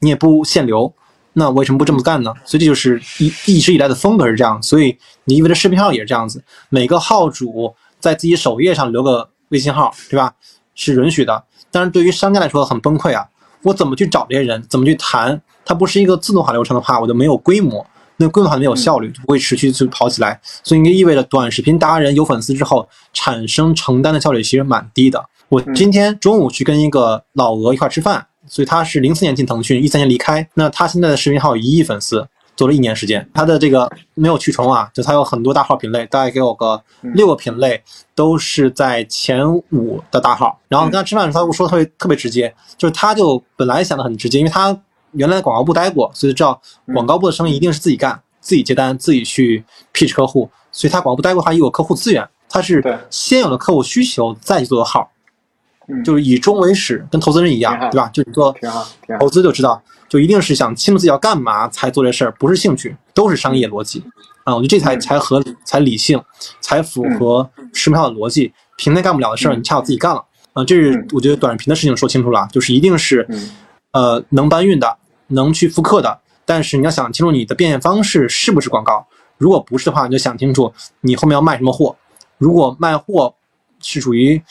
[0.00, 0.92] 你也不限流。
[1.38, 2.34] 那为什么不这么干呢？
[2.44, 10.34] 所以这就是一一直以来的风格是这样，所以你意味着视频号也是这样子，每个号主在自己首页上留个微信号，对吧？
[10.74, 11.44] 是允许的。
[11.70, 13.24] 但是对于商家来说很崩溃啊，
[13.62, 14.62] 我怎么去找这些人？
[14.68, 15.40] 怎么去谈？
[15.64, 20.40] 它不是一个自动化流程的话，我就没有规模，那规模还没有效率，就不会持续去跑起来。
[20.64, 25.24] 所以应该意味着短视频达人有粉丝之后，产生承担的效率其实蛮低的。
[25.50, 28.27] 我今天中午去跟一个老鹅一块吃饭。
[28.48, 30.46] 所以他是零四年进腾讯，一三年离开。
[30.54, 33.28] 那他现在的视频号有一亿粉丝，做了一年时间。
[33.32, 36.82] 他的这个没有去重啊，就他有很多大号品类，大概给我个
[37.14, 37.82] 六个品类，
[38.14, 40.58] 都是在前五的大号。
[40.68, 44.76] 然后跟他吃饭的时候，他说特别特别直接，就是他就本来想的很直接，因为他
[45.12, 46.60] 原来广告部待过，所以知道
[46.92, 50.50] 广告部的生意一定是自己干，自己接单，自己去 pitch 客户。
[50.70, 55.10] 所以他广告部待过，他有客户资源，他是先有了客户需求再去做的号。
[56.04, 58.10] 就是以终为始，跟投资人一样，对吧？
[58.12, 58.54] 就你做
[59.18, 64.02] 投资就知道，就一定是想清楚自己要干嘛才做这事儿，不是兴趣，都是商业逻辑
[64.44, 64.54] 啊。
[64.54, 66.22] 我觉得这才才合理，才理性，
[66.60, 68.52] 才符合视频号的逻辑。
[68.76, 70.22] 平台干不了的事儿，你恰好自己干了
[70.52, 70.62] 啊。
[70.64, 73.26] 这是我觉得短视频的事情说清楚了，就是一定是
[73.92, 74.96] 呃能搬运的，
[75.28, 76.20] 能去复刻的。
[76.44, 79.06] 但是你要想清楚你的变现方式是不是广告，
[79.38, 81.96] 如果不是的话，你就想清楚你后面要卖什么货。
[82.36, 83.34] 如果卖货
[83.80, 84.42] 是属于。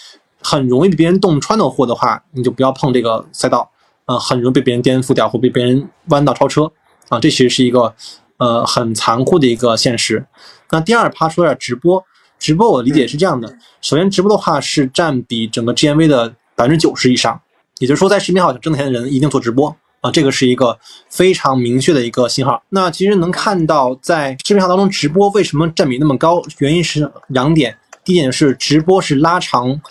[0.50, 3.70] 很容易被别人洞穿的货的话，你就不要碰这个赛道，
[4.06, 6.72] 呃，很容易被别人颠覆掉或被别人弯道超车，
[7.10, 7.94] 啊，这其实是一个
[8.38, 10.26] 呃很残酷的一个现实。
[10.72, 12.02] 那第二趴说点直播，
[12.40, 17.42] 直播我理解是这样的：首先，直播的话是占比整个 GMV 的百分之九十以上，
[17.80, 20.80] 也就是说，在视频号想挣钱的人一定做直播啊，这个是一个
[21.10, 22.64] 非常明确的一个信号。
[22.70, 26.42] 那其实能看到在视频号当中，直播为什么占比那么高？
[26.60, 29.82] 原因是两点，第一点是直播是拉长。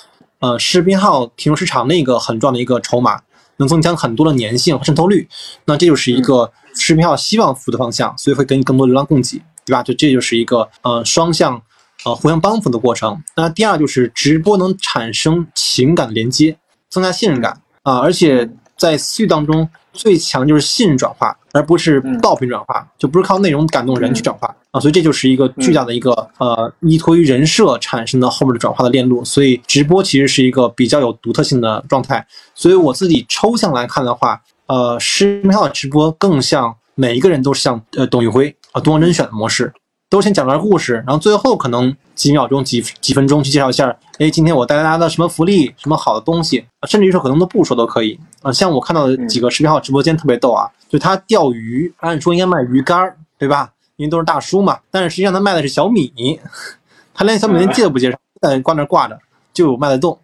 [0.41, 3.21] 呃，视频号提供时长的一个很重要的一个筹码，
[3.57, 5.27] 能增强很多的粘性和渗透率。
[5.65, 9.83] 那这就是一个视频号希望服务的方向，所以会给你更多流量供给，对吧？
[9.83, 11.63] 就这就是一个呃双向
[12.05, 13.23] 呃互相帮扶的过程。
[13.35, 16.59] 那第二就是直播能产生情感连接，
[16.91, 19.69] 增加信任感啊，而且在私域当中。
[19.99, 29.25] 最强就是信任转化，而不是爆品转化，就不是靠内容感动人去转化啊，所以这就是一个巨大的一个呃依托于人设产生的后面的转化的链路。
[29.25, 32.27] 所以直播其实是一个比较有独特性的状态。
[32.55, 39.73] 所以我自己抽象来看的话，呃，视频号的直播更像每一个人都是像呃董宇辉啊东方甄选的模式。
[40.09, 43.89] 都先讲段故事，然后最后可能几秒钟、几几分钟去介绍一下，
[44.19, 48.53] 哎，今天我带大家的什么福利、什么好的东西，甚至于说可能都不说都可以啊。
[48.53, 53.73] 像我看到的几个视频号直播间特别逗啊，就他钓鱼，按说应该卖鱼竿，对吧？
[53.97, 56.39] 因为都是大叔嘛，但是实际上他卖的是小米，
[57.13, 59.19] 他连小米连介都不介绍，在挂那挂着
[59.53, 60.17] 就卖得动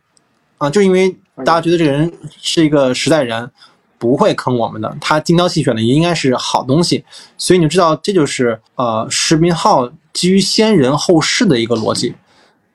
[0.58, 1.10] 啊，就因为
[1.44, 3.50] 大家觉得这个人是一个实在人。
[4.02, 7.04] 不会坑我们的，他精挑细选的也应该是好东西，
[7.38, 12.12] 所以你就知道这就是呃视频号基于先人后事的一个逻辑，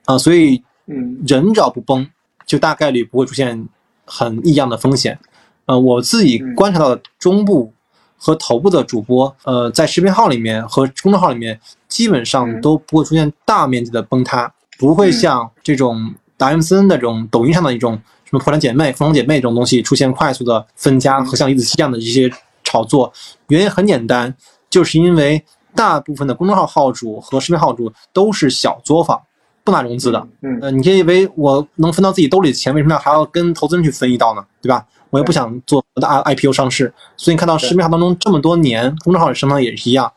[0.05, 1.21] 啊，所以嗯。
[1.27, 2.07] 人只要不崩，
[2.45, 3.67] 就大概率不会出现
[4.05, 5.19] 很异样的风险，
[5.65, 7.73] 呃，我自己观察到的中部
[8.17, 11.59] 和头部的主播，呃，在视频号里面和公众号里面
[11.89, 17.99] 基本上都不会出现大面积的崩塌，不会像这种达 M 森那种抖音上的一种。
[18.27, 22.29] 什么破产姐妹、富翁姐妹这种东西出现快速的分家和像李子柒这样的一些
[22.63, 23.11] 炒作，
[23.47, 24.35] 原因很简单，
[24.69, 25.41] 就是因为
[25.73, 29.21] 大部分的公众号号主和视频号主都是小作坊，
[29.63, 30.27] 不拿融资的。
[30.41, 34.45] 嗯，呃，你以为我能分到自己兜里的钱，为什么要还要跟投资人去分一道呢？
[34.61, 34.85] 对吧？
[35.09, 40.11] 我也不想做大 IPO 上市，所以你看到视频号当中这么多年，公众号升腾也是一样，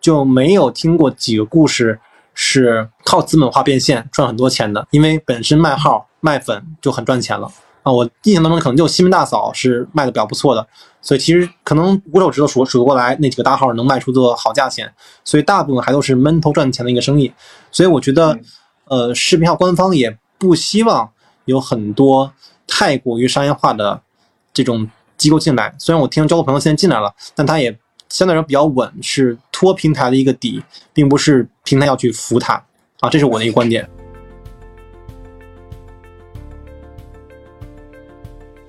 [0.00, 1.98] 就没有听过几个故事
[2.32, 7.50] 是靠资本化变现赚很多钱的，因为本身卖号卖粉就很赚钱了
[7.82, 7.92] 啊。
[7.92, 10.66] 我印象当中可能就西门大嫂是卖的比较不错的，
[11.00, 14.92] 所以其实可能五手指头数数得过来那几个大号能卖出个好价钱，
[15.24, 17.32] 所以大部分还都是闷头赚钱的一个生意。
[17.70, 18.38] 所以我觉得，
[18.86, 21.08] 呃，视频号官方也不希望
[21.44, 22.32] 有很多
[22.66, 24.02] 太过于商业化的。
[24.56, 30.62] 这种机构进来，虽然我听交个朋友现在进来了，但他也相对来说比较稳，是托平台的一个底，
[30.94, 32.54] 并不是平台要去扶他
[33.00, 33.86] 啊，这是我的一个观点。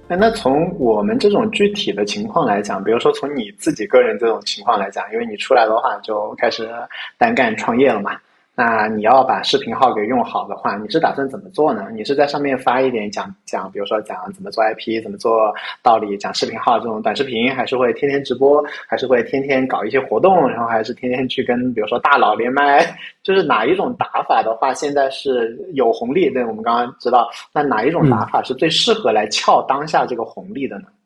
[0.10, 6.70] 那从我们这种具体的情况来讲，比如说从你自己个人这种情况来讲，因为你出来的话就开始
[7.18, 8.12] 单干创业了嘛。
[8.60, 11.90] 那你要把视频号给用好的话，你是打算怎么做呢？
[11.94, 22.84] 你是在上面发一点讲讲，比如说讲怎么做 IP，怎么做道理，讲视频号这种短视频，还是会天天直播，还是会天天搞一些活动，然后还是天天去跟比如说大佬连麦，
[23.22, 26.28] 就是哪一种打法的话，现在是有红利？
[26.32, 30.86] 对，我们刚刚知道，那哪一种打法是最适合来撬当下这个红利的呢？
[30.88, 30.97] 嗯，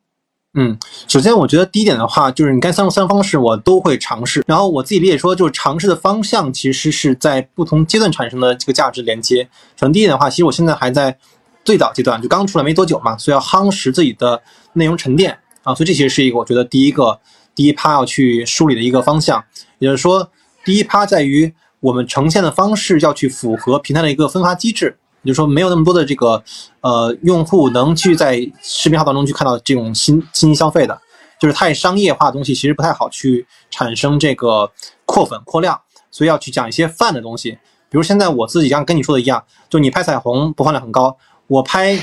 [0.53, 4.43] 嗯首先我觉得第一点的话，就是你该三种三方式我都会尝试。
[4.45, 9.43] 然后我自己理解说，就是尝试的方向其实是在不同阶段产生的这个价值连接。
[9.77, 11.17] 首先第一点的话，其实我现在还在
[11.63, 14.41] 最早阶段，就刚出来没多久嘛，所以要夯实自己的
[14.73, 15.73] 内容沉淀啊。
[15.73, 17.17] 所以这其实是一个我觉得第一个
[17.55, 19.41] 第一趴要去梳理的一个方向。
[19.79, 20.29] 也就是说，
[20.65, 24.97] 第一趴在于我们呈现的方式要去符合平台的一个分发机制。
[25.23, 26.43] 就是说，没有那么多的这个
[26.81, 30.99] 呃用户能去在视频号当中去看到这种新信息消费的，
[31.39, 34.71] 就是太商业化的东西，其实不太好去产生这个
[35.05, 35.79] 扩粉扩量，
[36.09, 37.51] 所以要去讲一些泛的东西。
[37.89, 41.15] 比如现在我自己像跟你说的一样，就你拍彩虹播放量很高，
[41.47, 41.99] 我拍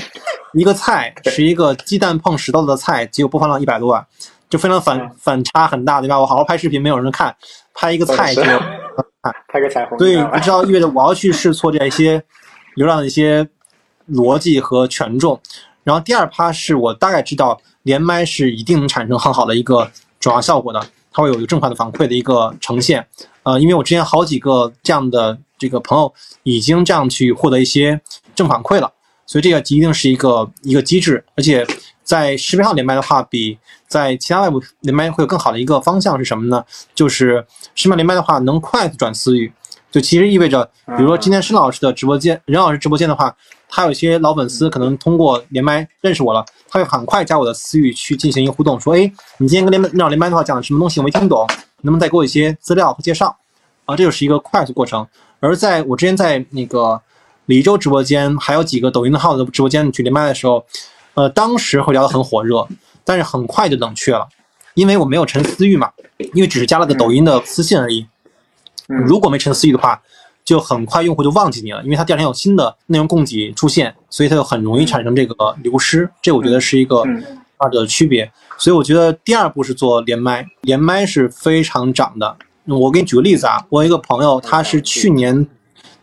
[0.53, 4.05] 一个菜 是一个鸡蛋碰石头的菜，结果播放量一百多万，
[4.49, 6.19] 就非常反反差很大，对吧？
[6.19, 7.35] 我好好拍视频没有人看，
[7.73, 8.41] 拍一个菜就
[9.51, 12.23] 拍个彩虹， 对，不知道意味着我要去试错这些。
[12.79, 13.45] 流量的一些
[14.09, 15.37] 逻辑和权重，
[15.83, 20.79] 然后第二趴是我大概知道连麦是一定能产生很好的一个转化效果的，
[21.11, 23.05] 它会有一个正反的反馈的一个呈现。
[23.43, 26.13] 呃，因为我之前好几个这样的这个朋友
[26.43, 27.99] 已经这样去获得一些
[28.33, 28.89] 正反馈了，
[29.25, 31.21] 所以这个一定是一个一个机制。
[31.35, 31.67] 而且
[32.01, 36.63] 在视频号连麦的话，比在其他外部连麦会有更好的一个方向是什么呢？
[36.95, 39.51] 就是视频连麦的话能快速转私域。
[39.91, 40.63] 就其实意味着，
[40.97, 43.35] 比如说今天申老师的直播间，任老师直播间的话，
[43.67, 51.47] 他有一些老粉丝可能通过连麦认识我了，他会很快加我的私域去进行一个互动，说：“哎，你今天跟连任老连麦的话讲的什么东西我没听懂，
[51.81, 53.35] 能不能再给我一些资料和介绍？”
[53.85, 55.07] 啊，这就是一个快速过程。
[55.39, 57.01] 而在我之前在那个
[57.47, 60.63] 李州直播间，还有几个抖音的号的直播间去连麦的时候，
[61.15, 62.67] 呃，当时会聊得很火热，
[63.03, 64.27] 但是很快就冷却了，
[64.75, 65.89] 因为我没有沉私域嘛，
[66.35, 68.05] 因为只是加了个抖音的私信而已。
[68.89, 70.01] 如果没沉思域的话，
[70.43, 76.09] 就很快用户就忘记你了，因为他第二天有新的内容供给出现，所以它就很容易产生这个流失。
[76.21, 77.03] 这我觉得是一个
[77.57, 78.31] 二者的区别。
[78.57, 82.35] 所以我觉得第二步是做连麦，连麦是非常涨的。
[82.65, 85.47] 我给你举个例子啊，我一个朋友他是去年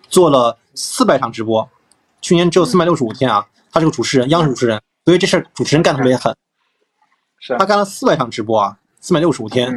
[0.09, 1.69] 做了四百场直播，
[2.21, 6.35] 去年只有四百六十五天啊，他是个主持人，央视主持人，所以这事儿主持人干特别狠。
[7.41, 9.73] 是他干了四百场直播啊，四百六十五天，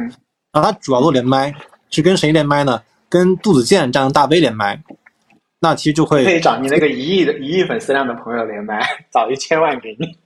[0.52, 1.54] 然后他主要做连麦，
[1.90, 2.80] 是跟谁连麦呢？
[3.10, 4.80] 跟杜子健这样大 V 连麦，
[5.58, 8.80] 那其实就会可以找你那个一亿的一亿粉丝量的朋友连麦，
[9.12, 10.16] 找一千万给你。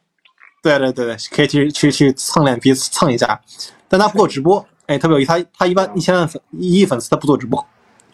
[0.62, 3.40] 对对对对，可以去去去蹭脸皮蹭一下，
[3.88, 7.66] 但他不做直播，哎，特别有意思，他他一般一千万粉一亿粉丝他不做直播，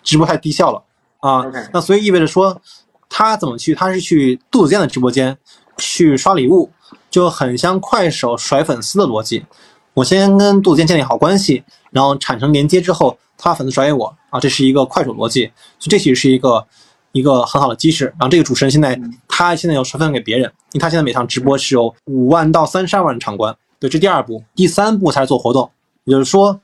[0.05, 0.83] 直播太低效了
[1.19, 1.45] 啊。
[1.73, 2.63] 那所以意味着说，
[3.09, 3.75] 他怎么去？
[3.75, 5.37] 他是去杜子健的直播间
[5.79, 6.71] 去刷礼物，
[7.11, 9.45] 就很像快手甩粉丝的逻辑。
[9.95, 13.19] 我先跟杜子健建立好关系，然后产生连接之后。
[13.43, 15.47] 他粉丝甩给我啊，这是一个快手逻辑，
[15.79, 16.65] 所以这其实是一个
[17.13, 18.05] 一个很好的机制。
[18.19, 23.57] 然后这个主持人现在他现在要刷分给别人，因为他现在每场直播是有五万到三十二万场观。
[23.79, 25.71] 对，这第二步，第三步才是做活动，
[26.05, 26.61] 也就是说，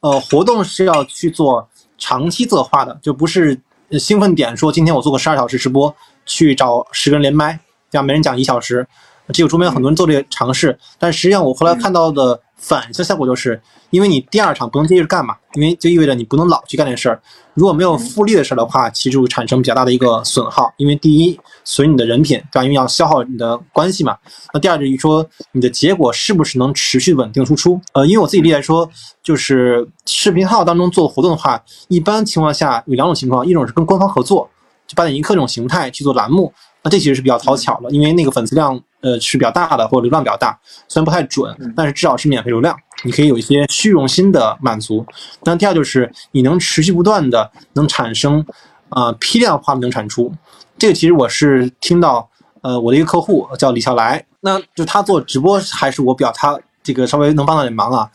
[0.00, 1.68] 呃，活动是要去做
[1.98, 3.60] 长期策划的，就不是
[3.98, 5.92] 兴奋点说今天我做个十二小时直播，
[6.24, 7.58] 去找十个人连麦，
[7.90, 8.86] 这样每人讲一小时。
[9.32, 13.60] 这个桌面很多人做这个尝试，但实际上我后来看到的反向效果就是。
[13.90, 15.36] 因为你第二场不能接着干嘛？
[15.54, 17.20] 因为就意味着你不能老去干这事儿。
[17.54, 20.72] 如果没有复利的事儿的话，其实会产生比较大的一个损耗。
[20.76, 22.62] 因为第一损你的人品，对吧？
[22.62, 24.16] 因为要消耗你的关系嘛。
[24.54, 27.80] 那第二就是说你的结果是不是能持续稳定输出？
[27.92, 28.88] 呃，因为我自己例来说，
[29.22, 34.48] 就是视频号当中做活动的话，一般情况下有两种情况：一种是跟官方合作，
[34.86, 40.56] 就八点一刻这种形态去做栏目，那这其实是比较讨巧的，因为那个粉丝量呃是比较大的，或者流量比较大，
[40.88, 45.04] 虽然不太准，但是至少是免费流量，你可以有一些虚荣心的满足。
[45.44, 48.44] 那第二就是你能持续不断的能产生
[48.88, 50.32] 啊批量化的能产出，
[50.78, 52.28] 这个其实我是听到
[52.62, 56.58] 呃我的一个客户叫李笑来，那就他做直播还是我表他。
[56.82, 58.10] 这个稍微能帮到点忙啊，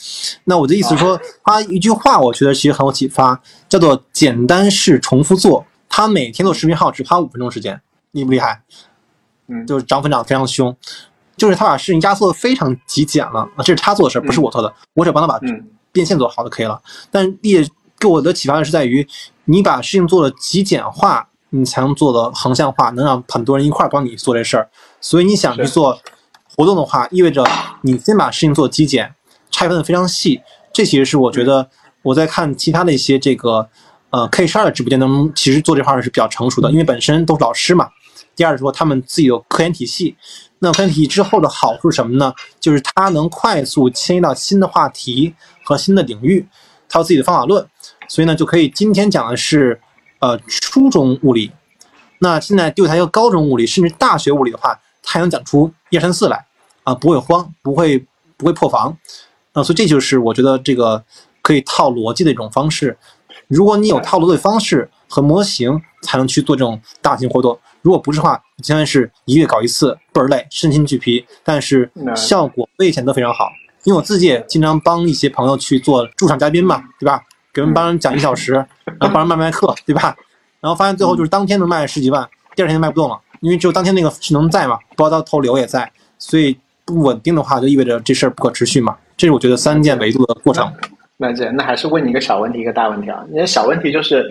[0.46, 5.64] 那我的意思说，他一句话我觉得其实很有启发，叫做简单是重复做。
[5.88, 7.80] 他每天做视频号只花五分钟时间，
[8.12, 8.64] 厉不厉害？
[9.48, 10.76] 嗯，就是涨粉涨得非常凶，
[11.38, 13.42] 就是他把事情压缩的非常极简了。
[13.56, 15.40] 啊，这是他做的事，不是我做的，我只帮他把
[15.92, 16.82] 变现做好就可以了。
[17.12, 17.66] 但也
[18.00, 19.08] 给我的启发是在于，
[19.46, 24.70] 你把事情做的极简化，你才能做的横向化，能让很多人一块儿帮你做这事儿。
[25.00, 26.00] 所以你想去做。
[26.58, 27.46] 活动的话，意味着
[27.82, 29.14] 你先把事情做极简，
[29.52, 30.42] 拆分的非常细。
[30.72, 31.70] 这其实是我觉得
[32.02, 33.68] 我在看其他的一些这个
[34.10, 37.90] 呃 K 十二的直播间当中，其实做这块是比较成熟的，因为本身都是老师嘛。
[38.36, 40.16] 第二是说他们自己有科研体系，
[40.60, 42.34] 那科研体系之后的好处是什么呢？
[42.60, 45.34] 就是它能快速迁移到新的话题
[45.64, 46.48] 和新的领域，
[46.90, 47.66] 它有自己的方法论，
[48.08, 49.80] 所以呢就可以今天讲的是
[50.20, 51.52] 呃初中物理，
[52.20, 54.80] 那现在丢它一个高中物理，甚至大学物理的话。
[55.08, 56.48] 还能讲出一二三四来
[56.84, 58.04] 啊，不会慌，不会
[58.38, 58.98] 不会破防
[59.54, 61.04] 啊，所以这就是我觉得这个
[61.44, 62.98] 可以套逻辑的一种方式。
[63.48, 67.60] 如果你有套路的方式和模型，才能去做这种大型活动。
[67.86, 73.48] 如果不是的话，相当于是一月搞一次，倍儿累，身心俱疲，但是效果以前都非常好。
[73.84, 77.22] 因为我自己也经常帮一些朋友去做驻场嘉宾嘛，对吧？
[77.54, 80.18] 给人帮人讲一小时，然后帮人卖卖课，对吧？
[80.60, 83.22] 然后发现最后就是当天能卖十几万，第二天就卖不动了。
[83.42, 88.98] 因为只有当天那个是能在嘛，包到头流也在，所以不稳定的话，就意味着这事儿不可持续嘛。
[89.16, 90.74] 这是我觉得三件维度的过程。
[91.18, 93.24] 那这那还是问你一个小问题，一个大问题啊。
[93.30, 94.26] 那小问题就是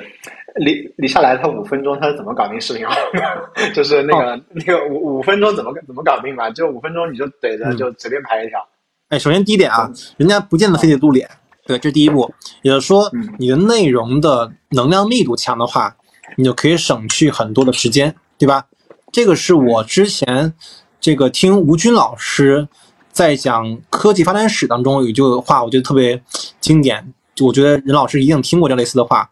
[0.55, 2.95] 李李笑来他五分钟他是怎么搞定视频号？
[3.75, 6.49] 就是那个那个五五分钟怎么怎么搞定吧？
[6.51, 8.65] 就五分钟你就怼着就随便拍一条。
[9.09, 11.29] 哎，首先第一点啊，人家不见得非得露脸，
[11.67, 12.33] 对，这是第一步。
[12.63, 15.97] 也就是说，你的内容的能量密度强的话，
[16.37, 18.65] 你就可以省去很多的时间，对吧？
[19.13, 20.55] 这个是我之前
[21.01, 22.67] 这个听吴军老师
[23.11, 26.23] 在讲科技发展史当中有一句话，我觉得特别
[26.61, 27.13] 经典。
[27.35, 29.29] 就我觉得任老师一定听过这类似的话。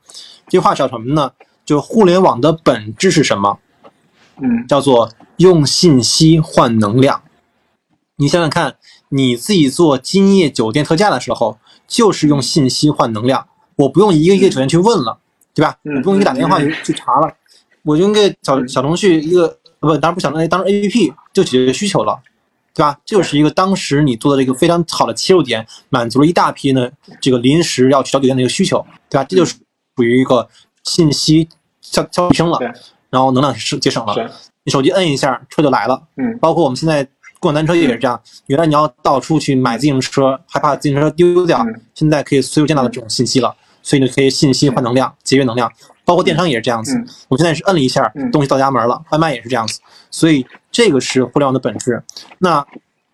[0.53, 1.32] 这句话叫什么呢？
[1.64, 3.59] 就互联网的本质是什么？
[4.36, 7.22] 嗯，叫做用信息换能量。
[8.16, 8.76] 你想想看，
[9.09, 11.57] 你自己做今夜酒店特价的时候，
[11.88, 13.48] 就是用信息换能量。
[13.76, 15.18] 我不用一个一个酒店去问了，
[15.55, 15.78] 对吧？
[15.84, 17.34] 我不用你打电话去去查了，
[17.82, 19.59] 我用个小小程序一个。
[19.80, 22.20] 不，当然不想那当成 A P P 就解决需求了，
[22.74, 23.00] 对吧？
[23.07, 26.90] 这就是一个当时你做的这个非常好的切入点，满足了一大批呢
[27.22, 29.24] 这个临时要去找酒店的一个需求，对吧？
[29.24, 29.55] 这就是
[29.97, 30.49] 属于一个
[30.84, 31.49] 信息
[31.80, 32.59] 消消提升了，
[33.11, 34.14] 然后能量是节省了。
[34.64, 36.03] 你手机摁一下，车就来了。
[36.16, 37.07] 嗯，包括我们现在
[37.40, 45.70] 共享单车也是这样，原来你要到处去买自行车，害怕自行车丢掉，现在可以随手见到的这种信息了，所以你可以信息换能量，节约能量。
[46.05, 49.80] 包括电商也是这样子，我现在是摁了一下，东西到家门了，外卖也是这样子，
[50.11, 52.03] 所以这个是互联网的本质。
[52.38, 52.64] 那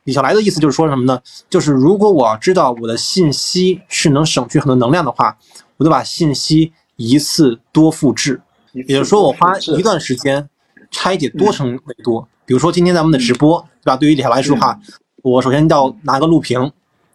[0.04, 1.20] 李小来的意思就是说什么呢？
[1.50, 5.36] 就是如果我知道我的信息是能省去很多能量的话，
[5.78, 8.40] 我就把信息一次多复制，
[8.72, 10.48] 也就是说我花一段时间
[10.90, 12.26] 拆解多层维度。
[12.44, 13.96] 比如说今天咱们的直播，对吧？
[13.96, 14.78] 对于李小来说的话，
[15.22, 16.60] 我首先要拿个录屏，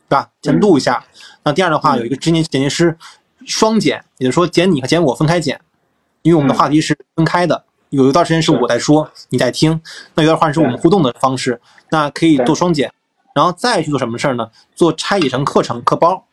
[0.10, 0.30] 对吧？
[0.42, 1.06] 先录一下。
[1.44, 2.98] 那第二的话，有一个执行剪辑师。
[3.46, 5.60] 双剪，也就是说剪你和剪我分开剪，
[6.22, 7.66] 因为我们的话题是分开的。
[7.90, 9.82] 有一段时间是我在说，你在听，
[10.16, 11.60] 那有段话是我们互动的方式，
[11.90, 12.90] 那可以做双剪，
[13.36, 14.50] 然后再去做什么事儿呢？
[14.76, 16.26] 做拆解成课程课包。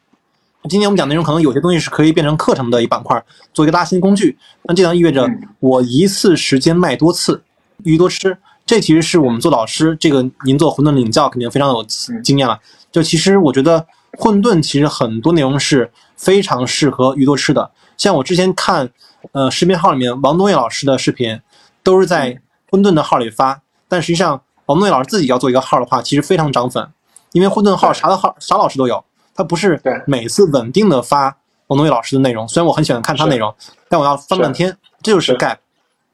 [0.68, 3.22] 今天我们讲内容可能有些东西是可以变成课程的一板块，
[3.54, 4.38] 做一个拉新工具。
[4.62, 7.42] 那这样意味着我一次时间卖多次，
[7.84, 8.36] 鱼多吃。
[8.66, 11.84] 这其实是我们做老师，这个您做混沌领教肯定非常有
[12.22, 12.58] 经验了。
[12.92, 13.86] 就其实我觉得
[14.18, 15.90] 混沌其实很多内容是。
[16.20, 18.90] 非常适合鱼多吃的，像我之前看，
[19.32, 21.40] 呃，视频号里面王东岳老师的视频，
[21.82, 22.38] 都是在
[22.70, 23.62] 混沌的号里发。
[23.88, 26.86] 但实际上，王东岳老师自己要做一个号的话，其实非常涨粉，
[27.32, 29.02] 因为混沌号啥的号啥老师都有，
[29.40, 31.34] 他不是每次稳定的发
[31.68, 32.46] 王东岳老师的内容。
[32.46, 33.54] 虽然我很喜欢看他内容，
[33.88, 35.56] 但我要翻半天，这就是 gap。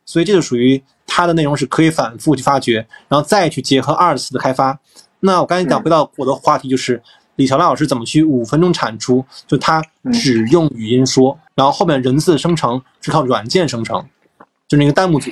[0.04, 4.78] 所以这就属于他的内容是可以反复去发掘，然后再去结合二次的开发。
[5.20, 7.02] 那我刚才讲回到我的话题就是。
[7.36, 9.22] 李小亮老师怎么去五分钟产出？
[9.46, 14.02] 就他只用语音说，然后后面人字生成是靠软件生成，
[14.66, 15.30] 就那个弹幕组，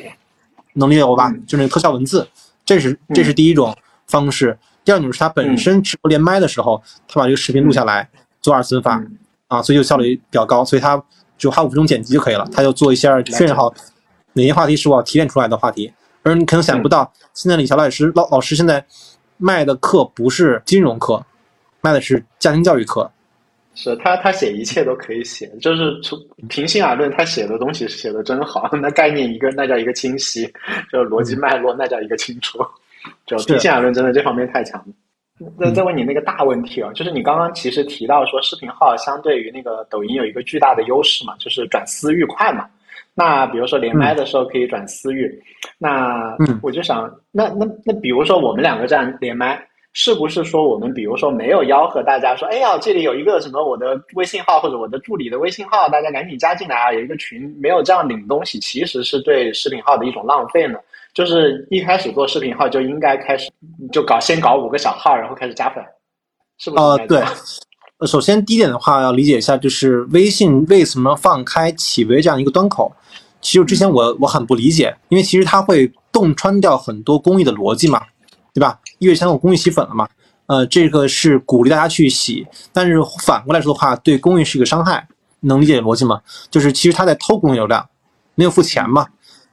[0.74, 1.32] 能理解我吧？
[1.46, 2.28] 就那个特效文字，
[2.62, 3.74] 这是这是第一种
[4.06, 4.58] 方式。
[4.84, 8.08] 第二种是他本身直播连麦的时候，他把这个视频录下来
[8.40, 8.82] 做二次分
[9.48, 11.02] 发，啊，所以就效率比较高，所以他
[11.38, 12.46] 就花五分钟剪辑就可以了。
[12.52, 13.72] 他就做一下确认好
[14.34, 18.84] 哪些话题是我要提炼出来的话题，而你可能想不到，现在李乔老师老老师现在
[19.38, 21.24] 卖的课不是金融课，
[21.80, 23.10] 卖的是家庭教育课。
[23.76, 26.16] 是他，他写一切都可以写，就是从
[26.48, 28.70] 平心而论，他写的东西写的真好。
[28.80, 30.46] 那概念一个，那叫一个清晰；
[30.92, 32.64] 就逻辑脉络，那叫一个清楚。
[33.26, 34.94] 就平心而论，真的这方面太强了。
[35.58, 42.66] 再再问你那个大问题啊，就是你刚刚其实提到说，视频号相对于那个抖音有一个巨大的优势嘛，就是转私域快嘛。
[43.14, 45.42] 那比如说连麦的时候可以转私域，
[45.78, 49.60] 那我就想，那那那比如说我们两个这样连麦。
[49.96, 56.92] 是不是说我们比如说没有吆喝大家说，哎呀，这里有一个什么我的微信号或者我的助理的微信号，大家赶紧加进来啊！
[56.92, 60.80] 有一个群，没有这样领东西，其实是对视频号的一种浪费呢。
[61.14, 63.50] 就是一开始做视频号就应该开始
[63.92, 65.82] 就搞先搞五个小号，然后开始加粉，
[66.58, 66.82] 是不是？
[66.82, 67.24] 呃，对。
[68.06, 72.92] 首先第一点的话要理解一下，就是微信为什么放开企微这样一个端口？
[73.40, 78.02] 其实之前我我很不理解，因为其实它会洞穿掉很多公益的逻辑嘛。
[78.52, 78.78] 对吧？
[79.00, 80.08] 因为现在有公益洗粉了嘛，
[80.46, 82.94] 呃，这个是鼓励大家去洗，但是
[83.24, 85.08] 反过来说的话，对公益是一个伤害，
[85.40, 86.20] 能理解逻辑吗？
[86.52, 87.84] 就是其实他在偷公益流量，
[88.36, 89.08] 没有付钱嘛。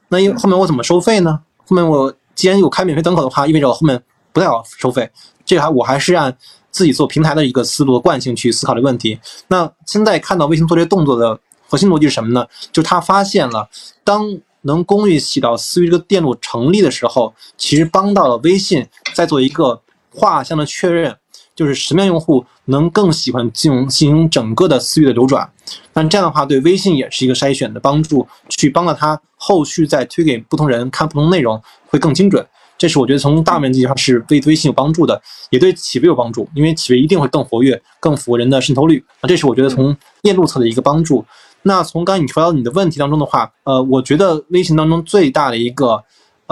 [0.06, 1.40] 那因为后面我怎么收费呢？
[1.66, 4.02] 后面我既然有开免费端口的话，意味着我后面
[4.32, 5.10] 不太好收费。
[5.44, 6.36] 这还我还是按
[6.70, 9.18] 自己做平台的一个思路惯性去思考的问题。
[9.48, 11.38] 那现在看到微信做这些动作的
[11.68, 12.46] 核心逻辑是什么呢？
[12.72, 13.68] 就是他发现了
[14.04, 14.38] 当。
[14.64, 19.82] 能公域洗到私域这个电路成立的时候，其实帮到了微信在做一个
[20.14, 21.16] 画像的确认，
[21.56, 25.50] 就是什么样用户能更喜欢进行进行整个的私域的流转。
[25.94, 32.46] 那这样的话，对微信也是一个筛选的帮助，去帮到他后续再推给不同人看不同内容会更精准。
[32.78, 39.04] 这是我觉得从大面积上是对微信有帮助的，也对企微有帮助，因为企微一定会更活跃，更符合人的渗透率。
[39.20, 41.24] 啊，这是我觉得从链路侧的一个帮助。
[41.62, 46.02] 那从刚才你说到你的问题当中的话，呃，我觉得微信当中最大的一个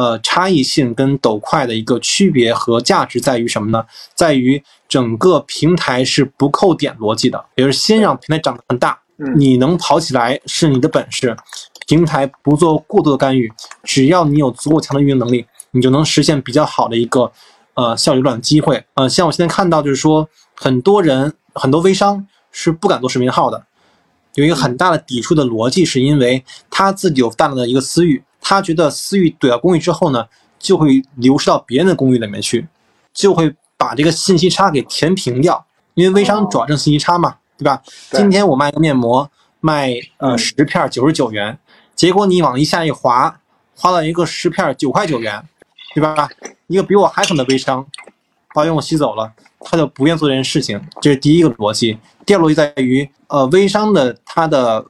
[0.00, 3.84] 呃差异性跟抖快的一个区别和价值在于什么呢？
[4.14, 8.98] 在于整个平台是不扣点逻辑的，也就是先让平台长得很大，
[9.36, 11.36] 你能跑起来是你的本事，
[11.86, 13.52] 平台不做过多的干预，
[13.84, 17.30] 只要你有足够强的运营能力，你就能实现比较好的一个
[17.74, 18.82] 呃效率转的机会。
[18.94, 20.26] 呃，像我现在看到就是说，
[20.56, 23.66] 很多人很多微商是不敢做视频号的。
[24.36, 30.26] 有一个很大的抵触的逻辑，是因为他自己有大量的一个私域，他觉得私域怼到公域之后呢，
[30.58, 32.66] 就会流失到别人的公域里面去，
[33.12, 35.64] 就会把这个信息差给填平掉。
[35.94, 37.82] 因为微商主要挣信息差嘛，对吧？
[38.12, 39.28] 今天我卖个面膜，
[39.60, 41.58] 卖呃十片九十九元，
[41.94, 43.40] 结果你往一下一滑，
[43.76, 45.42] 花到一个十片九块九元，
[45.94, 46.28] 对吧？
[46.68, 47.84] 一个比我还狠的微商，
[48.54, 49.32] 把用户吸走了。
[49.62, 51.98] 他就不愿做这件事情，这是第一个逻辑。
[52.24, 54.82] 第二逻辑在于，呃，微商的它的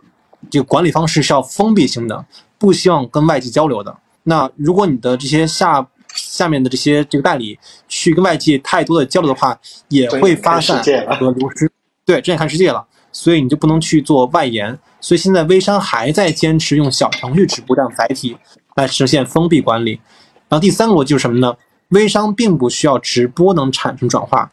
[0.49, 2.25] 这个管理方式是要封闭性的，
[2.61, 3.97] 不希望跟外界交流的。
[4.23, 5.85] 那如果你的这些下
[6.15, 7.59] 下面的这些这个代理
[7.89, 9.59] 去跟外界太多的交流的话，
[9.89, 10.83] 也会发散
[11.19, 11.71] 和流失。
[12.05, 14.79] 对，睁眼看世界了，所以你就不能去做外延。
[15.01, 18.37] 所以现在微商还在坚持用小程序直播这样载体
[18.77, 19.93] 来实现封闭管理。
[20.49, 21.57] 然后第三个逻辑是什么呢？
[21.89, 24.53] 微商并不需要直播能产生转化。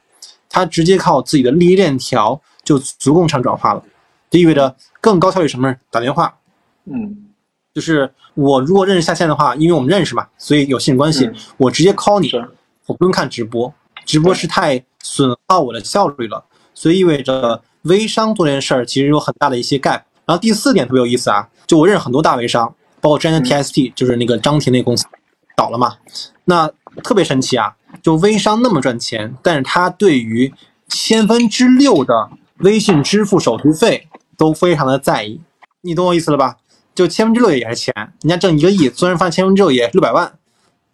[0.49, 3.83] 它直接靠自己的利益链条就足够产转化了，
[4.29, 5.75] 这意味着更高效率什么？
[5.91, 6.33] 打电话，
[6.85, 7.26] 嗯，
[7.77, 12.27] 就是我如果认识下线的话，因为我们认识嘛，所以有信任关系，我直接 call 你，
[12.87, 13.71] 我不用看直播，
[14.03, 20.01] 直播是太损耗我的效率了，所以意味着微商做这件事儿其实有很大的一些 gap。
[20.25, 25.05] 然后第四点特别有意思啊，就我认识很多大微商，包括之前的 TST，就是那个张婷那公司
[25.55, 25.97] 倒了嘛，
[26.45, 26.67] 那
[27.03, 27.75] 特别神奇啊。
[28.01, 30.51] 就微商那么赚钱，但是他对于
[30.87, 35.39] 千分之六的微信支付手续费都非常的在意，
[35.81, 36.57] 你懂我意思了吧？
[36.97, 40.33] 就千分之六也是钱，人家挣一个亿，虽然发千分之六也是六百万，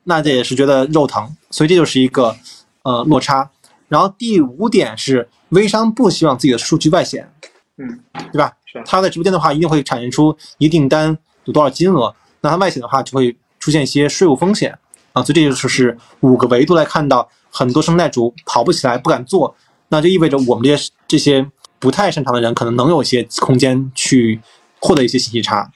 [0.04, 2.36] 那这也是觉得肉疼，所以这就是一个
[2.82, 3.50] 呃落差。
[3.88, 7.32] 然后第五点是微商不希望自己的数据外显，
[7.78, 8.02] 嗯，
[8.34, 8.52] 对吧？
[8.86, 14.78] 他在直播间的话一定会产生出一订单有多少金额，那他外显的话就会出现一些税务风险。
[15.14, 19.56] 啊，所以这就是五个维度来看到很多生态主跑不起来，不敢做，
[19.88, 21.50] 那就意味着我们这些这些
[21.80, 24.42] 不太擅长的人，可能能有一些空间去
[24.82, 25.72] 获得一些信息差，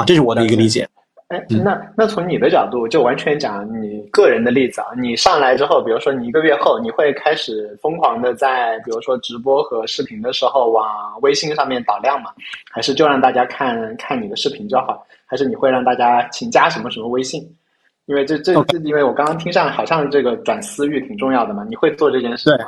[0.00, 0.88] 啊，这是我的一个理解。
[1.28, 10.84] 哎，那那从你的角度，就完全讲你个人的例子啊，你上来之后，比如说你一个月后，你会开始疯狂的在比如说直播和视频的时候往
[11.22, 12.30] 微信上面导量吗？
[12.72, 15.06] 还是就让大家看看你的视频就好？
[15.24, 17.48] 还是你会让大家请加什么什么微信？
[18.06, 22.66] 因为这这这，因为我刚刚听上好像这个转私域挺重要的嘛，你会做这件事吗？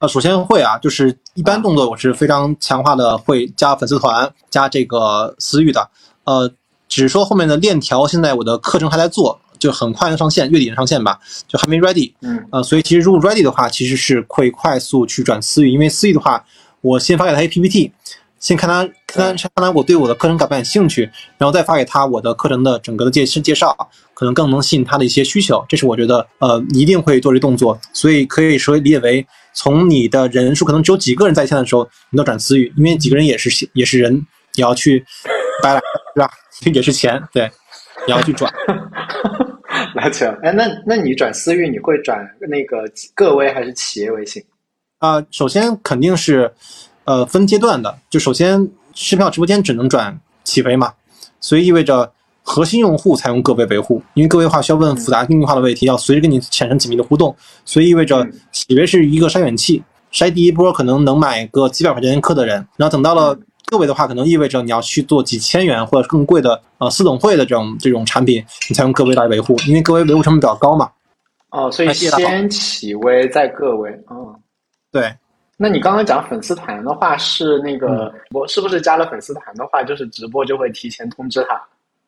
[0.00, 5.88] 啊，首先会啊，就是一般动作我是非常强化的，会加粉丝团，加这个私域的。
[6.30, 6.48] 呃，
[6.88, 11.18] 只是说后面的链条现在我的课程还在做，就很快能上线，月底能上线吧，
[11.48, 12.12] 就还没 ready。
[12.22, 16.44] 嗯，呃，所以其实如果 ready 的话，其实是会快速去转私域，因为私域的话，
[16.82, 17.90] 我先发给他一 PPT，
[18.38, 23.76] 先看他看他看他我对我的课程感不感兴趣，然后再发给他我的课程的整个的介介绍，
[24.14, 25.64] 可能更能吸引他的一些需求。
[25.68, 34.24] 这是我觉得呃一定会做这动作，所以可以说理解为从你的人数可能只有几个人在线的时候，你都转私域，因为几个人也是也是人，
[34.54, 35.04] 也要去
[35.62, 35.80] 掰来
[36.20, 36.30] 是吧？
[36.60, 37.50] 这也是钱，对，
[38.06, 38.52] 你要去转。
[39.94, 40.26] 了解。
[40.42, 42.18] 哎，那那你转私域，你会转
[42.48, 44.42] 那个个微还是企业微信？
[44.98, 46.52] 啊，首先肯定是，
[47.04, 47.98] 呃，分阶段的。
[48.10, 50.92] 就首先，视频号直播间只能转企微嘛，
[51.40, 52.12] 所以意味着
[52.42, 63.38] 核心用户才用个微维护，因为个微的话需要问复杂定义化的问题，要随时跟你产生紧密的互动，所以意味着企微是一个筛选器，筛第一波可能能买个几百块钱课的人，然后等到了。
[63.66, 70.90] 个位的话，可能意味着你要去做几千元或者更贵的呃私董会的这种这种产品，你才用个位来维护，因为个位维护成本比较高嘛。
[71.50, 73.90] 哦，所以先企微再个位。
[74.10, 74.34] 嗯，
[74.92, 75.14] 对。
[75.56, 81.60] 那你刚刚讲粉丝团的话，是那个我是不是加了粉丝团的话，就是直播就会提前通知他？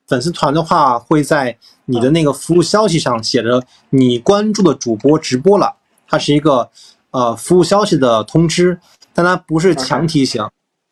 [0.07, 5.77] 粉丝团的话，会在你的那个服务消息上写着你关注的主播直播了，
[6.09, 6.71] 它是一个
[7.11, 8.79] 呃服务消息的通知，
[9.13, 10.43] 但它不是强提醒。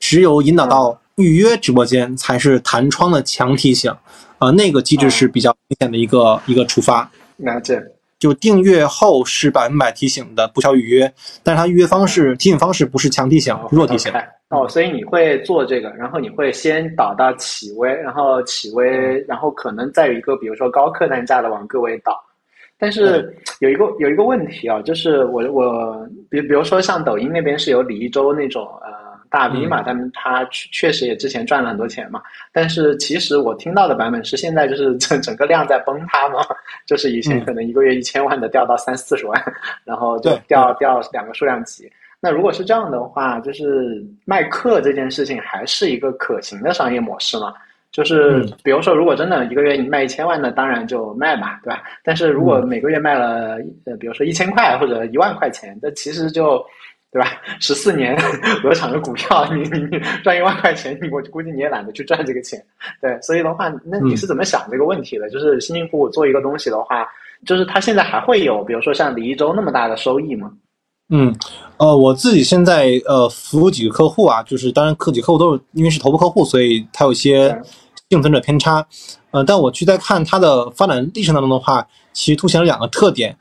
[0.00, 3.94] 只有引导到预约直播间，才是弹窗的强提醒，
[4.38, 7.08] 呃，那个机制是比较明显的一个一个触发。
[7.36, 7.80] 了解。
[8.18, 11.10] 就订阅后是百分百提醒的，不需要预约，
[11.42, 14.12] 但是它预约方式、提醒方式不是强提醒，弱提醒。
[14.48, 22.12] 哦，所以你会做这个，然后你会先导到企微，然后企微，然后可能再有一个，比如说高客单价的往各位导。
[22.78, 28.99] 但是有一个有一个问题啊，就是我我比比如说像抖音那边是有李一舟那种呃。
[29.30, 32.20] 大 V 嘛，他们他确确实也之前赚了很多钱嘛，
[32.52, 36.44] 但是其实我听到的版本是现在就是整整个量在崩塌嘛，
[36.84, 39.42] 就是以前可能一个月一千万的掉到三四十万，
[39.84, 41.90] 然后就掉掉两个数量级。
[42.20, 47.54] 那如果是这样的话，就是卖课这件事情还是一个可行的商业模式嘛？
[47.92, 51.82] 就是比如说，如果真的一个月你卖一千万，的当然就卖嘛，对吧？
[52.04, 56.60] 但是如果每个月卖了呃，比如说一千块或者一万块钱，那其实就。
[57.12, 57.28] 对吧？
[57.58, 58.16] 十四年
[58.62, 62.64] 鹅厂的股票，你你你赚一万块钱，你我估计你也懒得去赚这个钱。
[63.02, 65.28] 对，所以的话，那你是怎么想这个问题的？
[65.28, 67.04] 就是辛辛苦苦做一个东西的话，
[67.44, 70.52] 就是他现在还会有，比如说像李一舟那么大的收益吗？
[71.08, 71.34] 嗯，
[71.78, 77.48] 呃，我自己现在呃服务几个客户啊，就是当然客几客户都是因为是头部客户，所以他有些
[78.08, 78.86] 幸存者偏差。
[79.32, 83.36] 呃，但我去在看它的发展历程当中的话，其实凸显了两个特点。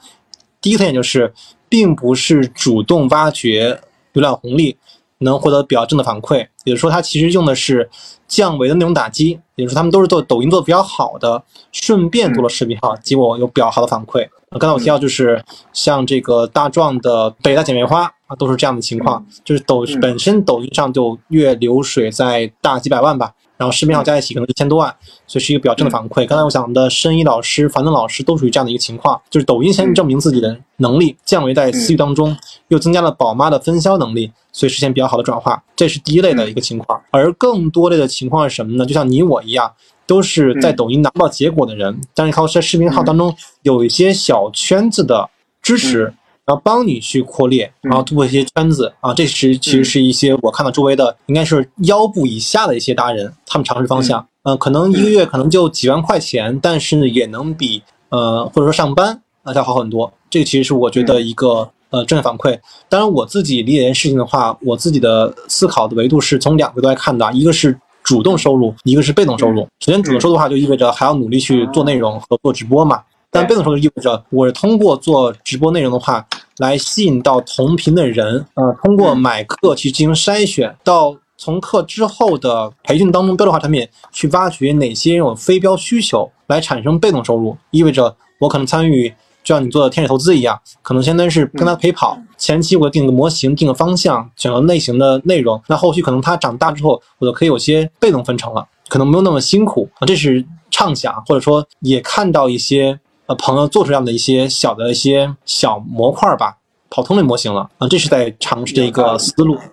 [0.59, 1.32] 第一个特点就是。
[1.70, 3.80] 并不是主动挖掘
[4.13, 4.78] 流量红利
[5.20, 7.89] 能获得比较正的反馈，也就是说，它其实用的是
[8.28, 11.41] 降维的那种打击，也就是说，他们都是做抖音做的比较好的，
[11.72, 14.28] 顺便做了视频号，结果有比较好的反馈。
[14.51, 15.43] 刚才我提到就是
[15.74, 23.34] 像这个大壮的北大姐妹花啊，都是这样的情况，就是抖本身抖音上就月流水在大几百万吧。
[23.57, 24.88] 然后视频号加一起可能一千多万，
[25.28, 26.26] 所以是一个比较正的反馈。
[26.26, 32.34] 刚才我讲的申一老师、樊登老师都属于这样的一个情况，就是抖音先证明自己的能力，降维在私域当中，
[32.70, 35.62] 又增加了宝妈的分销能力，所以实现比较好的转化。
[35.76, 37.01] 这是第一类的一个情况。
[37.11, 38.85] 而更多类的情况是什么呢？
[38.85, 39.71] 就像你我一样，
[40.07, 45.29] 都是在抖音拿不到结果的人，但是靠在视频号当中有一些小圈子的
[45.61, 46.13] 支持。
[46.45, 60.11] 然后帮你去扩列，然后突破一些圈子啊，这是其实是一些我看到周围的应该是腰部以下的一些达人，他们尝试方向，嗯，可能一个月可能就几万块钱，但是也能比呃或者说上班啊要好很多。
[60.27, 62.59] 这个其实是我觉得一个呃正反馈。
[62.87, 69.61] 当然我自己理解这件事情的话，我自己的思考的维度是从两个角度来看的，一个是主动收入，一个是被动收入。
[69.79, 73.01] 首先主动收入的话，就意味着还要努力去做内容和做直播嘛。
[73.31, 76.25] 但被动收入意味着我是通过做直播内容的话，
[76.57, 89.13] 来吸引到同频的人，呃，通过买课去进行筛选，到从课之后的培训当中标准化产品去挖掘哪些有非标需求，来产生被动收入，意味着我可能参与，
[89.49, 102.99] 就像你做的天使投资一样，可能相当于是跟他陪跑，前期我定个模型，定个方向，选个类型的内容，那后续可能他长大之后，我就可以有些被动分成了，可能没有那么辛苦啊，这是畅想，或者说也看到一些。
[103.25, 106.57] 呃，朋友做出这样的一些小的一些小模块吧，
[106.89, 109.53] 跑通类模型了啊，这是在尝试的一个思路。
[109.53, 109.69] 嗯，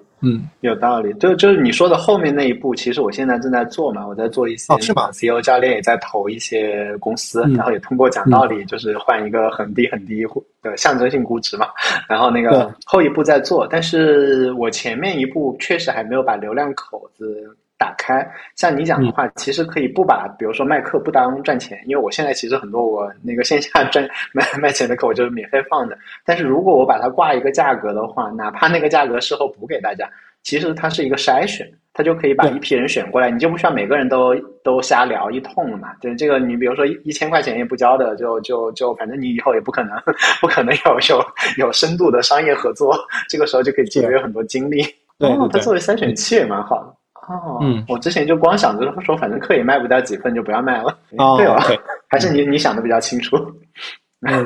[0.60, 1.12] 有道理。
[1.14, 10.24] 就就是你说的后面那一步，其实我现在正在做嘛，我在做一些是吧？CEO 教练也在投一些公司，然后也通过讲道理，就是换一个很低很低
[10.62, 11.68] 的象征性估值嘛。
[12.08, 17.46] 然后那个后一步在做，但是我前面一步确实还没有把流量口子
[17.78, 18.26] 打开。
[18.54, 25.96] 像你讲的话，其实可以不把，比如说卖课不当赚钱，因为我现在其实很多我那个线下 赚卖卖钱的课，我就是免费放的。
[26.24, 30.08] 但是如果我把它挂一个价格的话，哪怕那个价格事后补给大家，
[30.42, 31.66] 其实它是一个筛选。
[31.98, 35.94] 他就可以把一批人选过来，你就不需要每个人都都瞎聊一通了嘛？
[35.98, 39.98] 对这个，你比如说一千块钱也不交的，就就就反正你以后也不可能
[40.38, 41.24] 不可能有有
[41.56, 42.94] 有深度的商业合作，
[43.30, 44.82] 这个时候就可以节约很多精力。
[45.20, 46.94] 哦，它作为筛选器也蛮好的。
[47.28, 50.96] 哦，嗯，我之前就光想着说，反正课也卖不掉几份，就不要卖了。
[51.18, 51.62] 哦， 对吧？
[52.08, 53.36] 还是你你想的比较清楚。
[54.26, 54.44] 嗯，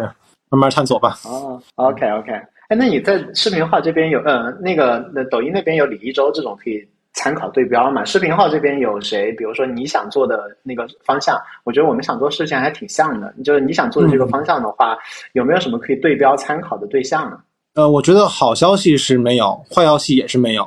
[0.50, 1.16] 慢慢探索吧。
[1.24, 2.32] 哦，OK OK。
[2.68, 6.86] 哎，那你在视频号这边有嗯那个那抖音那边有李一周这种可以。
[7.12, 8.04] 参考对标嘛？
[8.04, 9.32] 视频号这边有谁？
[9.32, 13.34] 比如说你想做的那个方向，我觉得我们想做事情还挺像的。
[13.44, 14.96] 就是你想做的这个方向的话，
[15.32, 17.36] 有没有什么可以对标参考的对象呢？
[17.74, 20.62] 呃，我觉得好消息是没有，坏消息也是没有。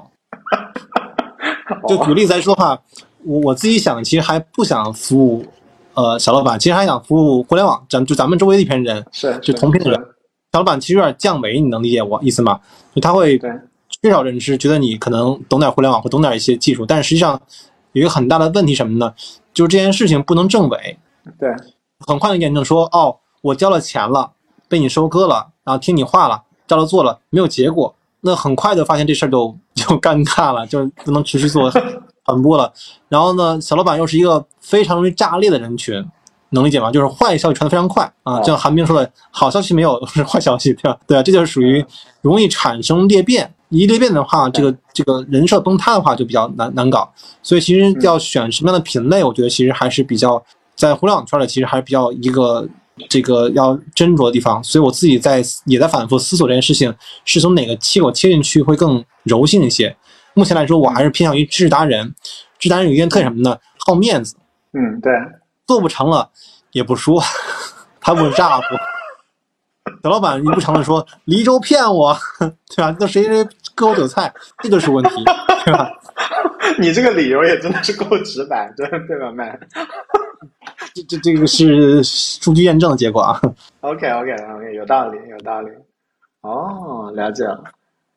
[1.87, 2.79] 就举例子来说的话，
[3.23, 5.45] 我我自己想，其实还不想服务
[5.93, 9.99] 呃小老板，其实还想服务互联网，咱就咱们周围的一片人，是就同频的人。
[10.51, 12.59] 小老板其实有点降维，你能理解我意思吗？
[12.93, 13.39] 就他会。
[14.01, 17.39] 缺少认知，觉得你可能懂点互联网或懂点一些技术，但实际上
[17.93, 19.13] 有一个很大的问题什么呢？
[19.53, 20.97] 就是这件事情不能证伪。
[21.39, 21.49] 对，
[22.05, 24.31] 很快的验证说，哦，我交了钱了，
[24.67, 31.71] 被你收割了，然后听你话了，照着做了，没有结果，那很快的发现这事儿就就尴尬了，就不能持续做
[32.25, 32.71] 传播了。
[33.09, 36.05] 然后呢，小老板又是一个非常容易炸裂的人群。
[36.55, 36.91] 能理解吗？
[36.91, 40.95] 就是坏消息传的非常快啊，就像韩冰说的，好消息没有是坏消息，对吧？
[41.07, 41.83] 对啊，这就是属于
[42.21, 43.51] 容易产生裂变。
[43.69, 47.11] 一裂变的话，这个这个人设崩塌的话就比较难难搞。
[47.41, 50.39] 所以其实要选什么样的品类，我觉得其实还是比较
[50.75, 52.69] 在互联网圈里，其实还是比较一个
[53.09, 54.63] 这个要斟酌的地方。
[54.63, 56.93] 所以我自己在也在反复思索这件事情，
[57.25, 59.95] 是从哪个切口切进去会更柔性一些。
[60.33, 62.13] 目前来说，我还是偏向于知识达人。
[62.57, 63.57] 知识达人有一点特点什么呢？
[63.85, 64.35] 好面子。
[64.73, 65.11] 嗯，对。
[65.67, 66.29] 做不成了
[66.71, 67.21] 也不说，
[68.01, 68.63] 他不炸不？
[70.01, 72.95] 小老板，你不成了说黎州骗我， 对吧？
[72.99, 75.23] 那谁谁割我韭菜，这就是问题，
[75.65, 75.89] 对吧？
[76.79, 79.57] 你这个理由也真的是够直白，对对吧，麦？
[80.93, 83.39] 这这这个是数据验证的结果啊。
[83.81, 85.69] OK OK OK，有道理有道理。
[86.41, 87.63] 哦，了解了。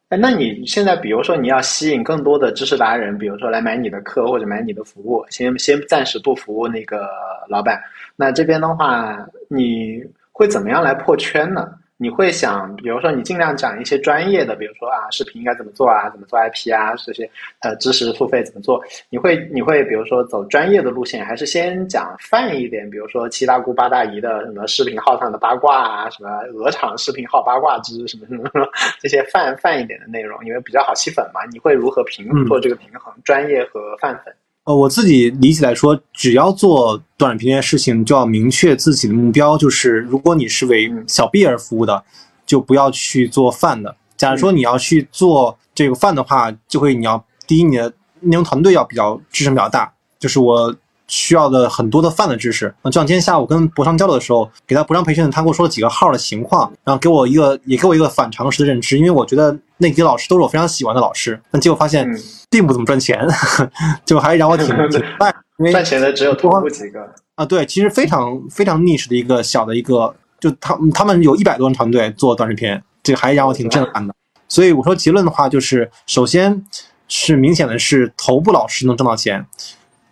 [0.08, 7.08] 哎，那你现在比如说你要吸引更多的知识达人，比如说来买你的课或者买你的服务，先先暂时不服务那个
[7.48, 7.82] 老板，
[8.14, 9.18] 那这边的话
[9.48, 10.00] 你
[10.30, 11.72] 会怎么样来破圈呢？
[11.98, 17.28] 你会想，比如说你尽量讲一些专业的，比如说啊，视频应该怎么做啊，怎么做 IP 啊，这些
[17.60, 18.82] 呃知识付费怎么做？
[19.08, 22.88] 你会你会比如说走专业的路线，还是先讲泛一点？
[22.90, 28.68] 比如说七大姑八大姨的什么视频号上的八卦啊，什么鹅厂视频号八卦之什么什么
[29.00, 31.40] 这些泛泛一点的内容，因为比较好吸粉嘛。
[31.50, 34.34] 你会如何平做这个平衡，专业和泛粉？
[34.66, 39.56] 呃，我自己理解来说，只要做短视频这件事情，就要明确自己的目标。
[39.56, 42.04] 就是如果你是为小 B 而服务的，
[42.44, 43.96] 就不要去做饭的。
[44.16, 49.92] 假如说你要去做这个饭的话，就会你要第一，你的内容团队要比较支撑比较大。
[50.18, 50.74] 就是我。
[51.08, 62.08] 需要的很多的泛的知识，就像今天下午跟博商交流的时候，给他博商培训，他跟我说了几个号的情况，然后给我一个也给我一个反常识的认知，因为我觉得那几个老师都是我非常喜欢的老师，但结果发现
[62.50, 63.26] 并不怎么赚钱，
[64.04, 65.34] 就还让我挺 挺败。
[65.70, 67.00] 赚钱的只有头部几个
[67.36, 74.14] 啊，对，其实非常非常 niche 的一个小的一个，就他他们有一百多人团队做短视频，这个还让我挺震撼的。
[74.48, 76.62] 所以我说结论的话，就是首先
[77.08, 79.46] 是明显的是头部老师能挣到钱。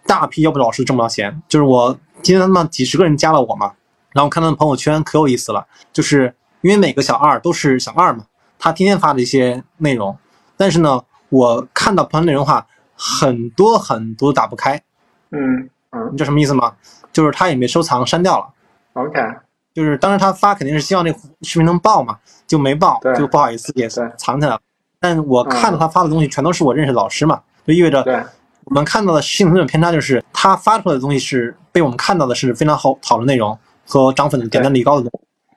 [0.06, 3.72] 大批要不老师挣不到钱，就是我今天他妈几十个人加了我嘛，
[4.12, 8.26] 然后看他们朋友圈可有意思了，就是因为每个小二都是小二嘛，
[8.58, 10.16] 他天天发的一些内容，
[10.56, 14.82] 但是呢，我看到朋友内容的话，很多很多打不开，
[15.30, 16.74] 嗯嗯，你知道什么意思吗？
[17.12, 18.46] 就是他也没收藏，删掉了。
[18.94, 19.20] OK，
[19.72, 24.60] 就是当时他发肯定是希望那视频能爆嘛，就没爆，就不好意思也是藏起来了。
[25.00, 28.02] 但我看到他发的东西全都是我认识的老师嘛，就意味着。
[28.66, 33.56] 我们看到的幸存者偏差就是他发出来的东西是被我们看到的是非常好好的内容
[33.86, 35.10] 和涨粉点赞率高的，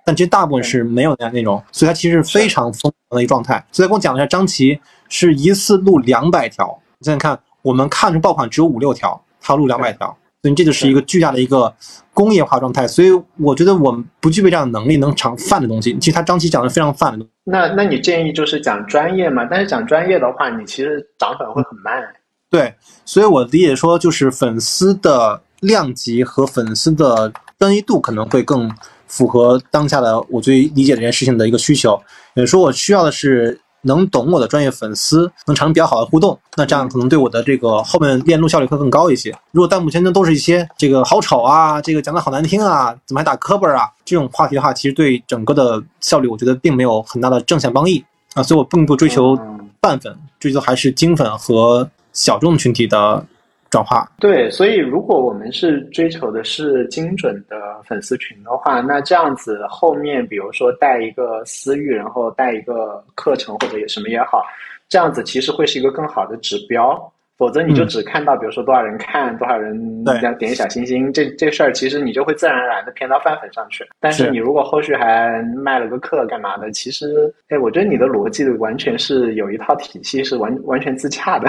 [0.05, 3.65] 但其实大部分是没有那样内容，所以它其实是非常疯狂的一个状态。
[3.71, 4.79] 所以跟我讲了一下，张琪
[5.09, 10.07] 是一次录两百条，你想想看，我们看着爆款只有五六条，他录两百条，
[10.41, 11.73] 所以这就是一个巨大的一个
[12.13, 12.85] 工业化状态。
[12.87, 15.97] 所以我觉得我们不具备这样的能力能尝泛的东西。
[15.99, 17.25] 其实他张琪讲的非常泛的。
[17.45, 19.45] 那那你建议就是讲专业嘛？
[19.49, 22.03] 但是讲专业的话，你其实涨粉会很慢。
[22.49, 22.73] 对，
[23.05, 28.71] 所以我理解说，就是粉丝的量级和粉丝的专一度可能会更
[29.05, 32.01] 符合当下的我最理解这件事情的一个需求。
[32.35, 39.35] 也说我需要的是能懂我的专业粉丝，能产生比较好的互动，那这样可能对我的这个后面链路效率会更高一些。
[39.51, 48.03] 如果弹幕圈呢都是一些这个好丑啊，这个讲的好难听啊，怎么还打磕巴啊这种话题的话，其实对整个的效率，我觉得并没有很大的正向帮益
[48.35, 48.43] 啊。
[48.43, 49.37] 所以我并不追求
[49.79, 53.23] 半粉，追求还是精粉和小众群体的。
[53.69, 64.41] 转化对，所以如果我们是追求的是精准的粉丝群的话，那这样子后面比如说带一个私域，然后带一个课程或者什么也好，
[64.87, 67.11] 这样子其实会是一个更好的指标。
[67.37, 73.87] 否则你就只看到比如说多少人看，多少人要点小心心，这这事儿其实你就会自然而然的偏到饭粉上去。
[73.99, 81.47] 但是你如果后续还卖了个课干嘛的，其实哎，我觉得你的逻辑完全是有一套体系，是完完全自洽的。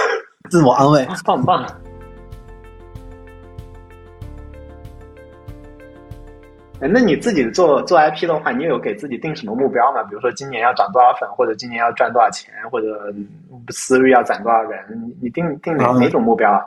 [0.50, 1.64] 自我安慰，棒棒。
[6.88, 10.02] 那你自己做做 IP 的话，你有给自己定什么目标吗？
[10.04, 13.12] 比如说今年要涨多少粉，或者今年要赚多少钱，或者
[13.68, 14.80] 私域要攒多少人？
[15.20, 16.50] 你定定哪哪种目标？
[16.50, 16.60] 啊？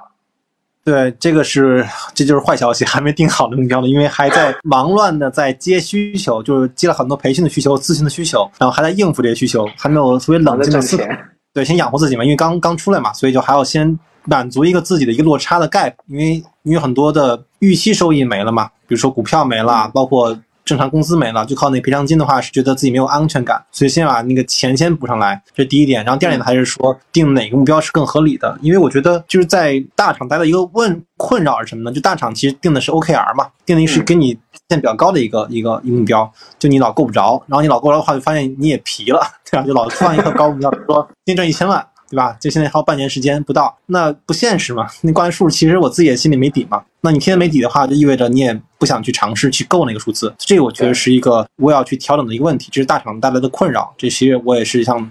[0.85, 11.05] 对，这个是这就是坏消息，还没定好的目标呢，因为还在 忙乱的在接需求，就是接了很多培训的需求、咨询的需求，然后还在应付这些需求，还没有特别冷静的思考。
[11.53, 20.39] 对，先养活自己嘛，因为刚刚出来嘛，所以就还要先满足一个自己的一个落差的 gap，因为因为很多的预期收益没了嘛，比如说股票没了，包括。
[20.65, 26.01] 正常工资没了，就靠那赔偿金的话，是觉得自己没有安全感，所以先把那个钱先补上来，这是第一点。
[26.05, 31.91] 然后第二点呢，还是说定哪个目标是更合理的，因为我觉得就是在大厂待的一个问困扰是什么呢？
[31.91, 39.21] 就大厂其实定的是 OKR 嘛，定的是给你线比较高的一个一个一个目标，就你老够不着，然后你老够不着的话，就发现你也疲了，
[39.51, 39.65] 对吧？
[39.67, 41.85] 就老放一个高目标，比如说今天赚一千万。
[42.13, 42.37] 对吧？
[42.39, 44.87] 就现在还有半年时间不到，那不现实嘛？
[45.01, 46.83] 那关于数，其实我自己也心里没底嘛。
[47.01, 50.31] 那你天天没底的话，就意味着你也不想去尝试去够那个数字。
[50.37, 53.91] 这个我觉得是一个我要去调整的一个问题，这是大厂带来的困扰。
[53.97, 55.09] 这些我也是向任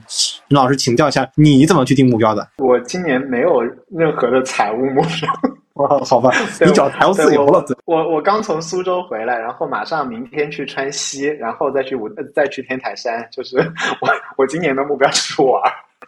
[0.51, 2.49] 老师请教一下，你怎么去定目标的？
[2.59, 5.29] 我今年没有任何的财务目标。
[5.75, 6.31] 哇，好吧，
[6.65, 7.65] 你找财务自由了。
[7.87, 13.27] 我我刚从苏州回来，然后马上明天去川西，然后再去五再去天台山。
[13.33, 13.57] 就是
[14.01, 15.61] 我我今年的目标是玩。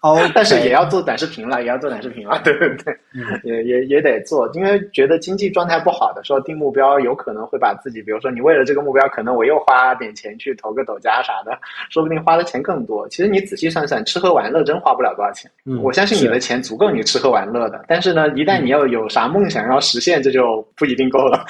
[0.05, 2.95] 哦， 但是也要做短视频了，也要做短视频了，对对对，
[3.43, 13.09] 也也也得做，因为觉得经济状态不好的时候定目标，有可能会把自己，比如说你为了这个目标，可能我又花点钱去投个抖加啥的，说不定花的钱更多。
[13.09, 15.51] 其实你仔细算算，吃喝玩乐真花不了多少钱。
[15.83, 21.43] 我相信你的钱足够你吃喝玩乐的，但是呢，一旦你要有啥梦想要实现，这就不一定够了。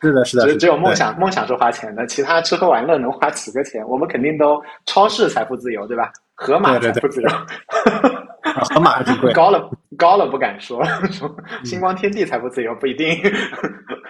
[0.00, 3.86] 是的，是的，只只有梦想，梦想是花钱的，其他吃喝玩乐能花几个钱？
[3.88, 6.12] 我们肯定都超市财富自由，对吧？
[6.34, 7.28] 盒马财富自由，
[8.74, 10.82] 河马还挺贵， 高了高了不敢说，
[11.64, 13.16] 星光天地财富自由不一定。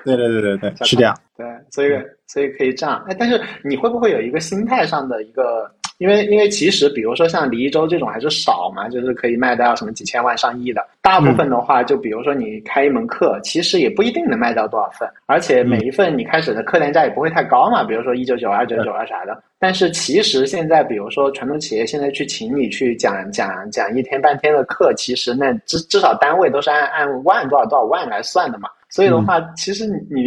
[0.05, 1.15] 对对对对对， 是这样。
[1.37, 1.91] 对，所以
[2.27, 3.05] 所以可以这样。
[3.09, 5.71] 哎，但是你会不会有一个心态上的一个？
[5.99, 10.85] 因为因为其实，比如说像黎州这种还是少嘛，就是可以卖到什么几千万上亿的。
[11.01, 19.41] 大部分的话，就比如说你开一门课，其实也不一定能卖到多少份，而且每一份你开始的客单价也不会太高嘛，比如说一九九、二九九啊啥的。
[19.59, 28.69] 但是其实现在，比如说传统企业现在去请你去讲讲讲一天半天的课，其实那至至少单位都是按按万多少多少万来算的嘛。
[28.95, 30.23] 所以的话，其实你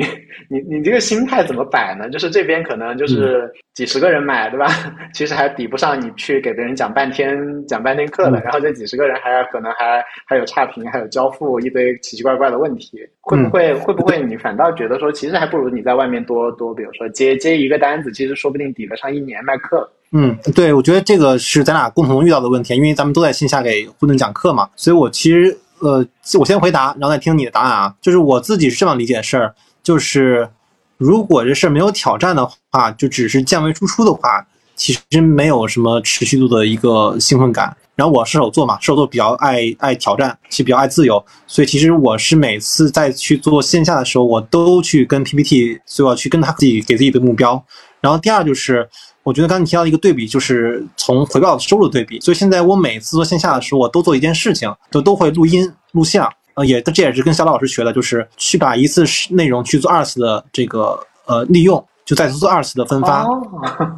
[0.50, 2.10] 你你这个心态怎么摆呢？
[2.10, 4.68] 就是这边可能就是几十个人买，对吧？
[5.16, 8.42] 其实还比不上你去给别人讲半天讲半天课的。
[8.42, 13.00] 然后这几十个人还可能还还有差评，还有交付一堆奇奇怪怪的问题。
[13.22, 19.90] 会不会会不会你反倒觉得说，其实还不如你在外面多多，比如说接接一个单子，其实说不定抵得上一年卖课。
[20.12, 25.58] 嗯，对，我觉得这个是咱俩共同遇到的问题，因为咱们都在线下给互动讲课嘛，所以我其实。
[25.80, 26.06] 呃，
[26.40, 27.96] 我先回答，然后再听你的答案啊。
[28.02, 29.54] 就是我自己是这么理解事儿，
[29.84, 30.50] 就是
[30.98, 37.76] 如果这事儿没有挑战的话，就只是降维输出的话，其实没有什么持续度的一个兴奋感。
[37.96, 47.64] 然后我射手座嘛，射手座比较爱爱挑战，其实比较爱自由，所以其实我是每次在去做线下的时候，我都去跟 PPT，所以我要去跟他自己给自己的目标。
[48.02, 48.90] 然后第二就是。
[49.28, 52.18] 我觉得刚才你提到一个对比，就是从回报收入对比。
[52.22, 56.32] 所以现在我每次做线下的时候，我都做一件事情，就都会录音录像。
[56.54, 63.26] 呃，也这也是跟肖老师学的，就是去把一次内容去做二次的这个呃利用，就再做二次的分发。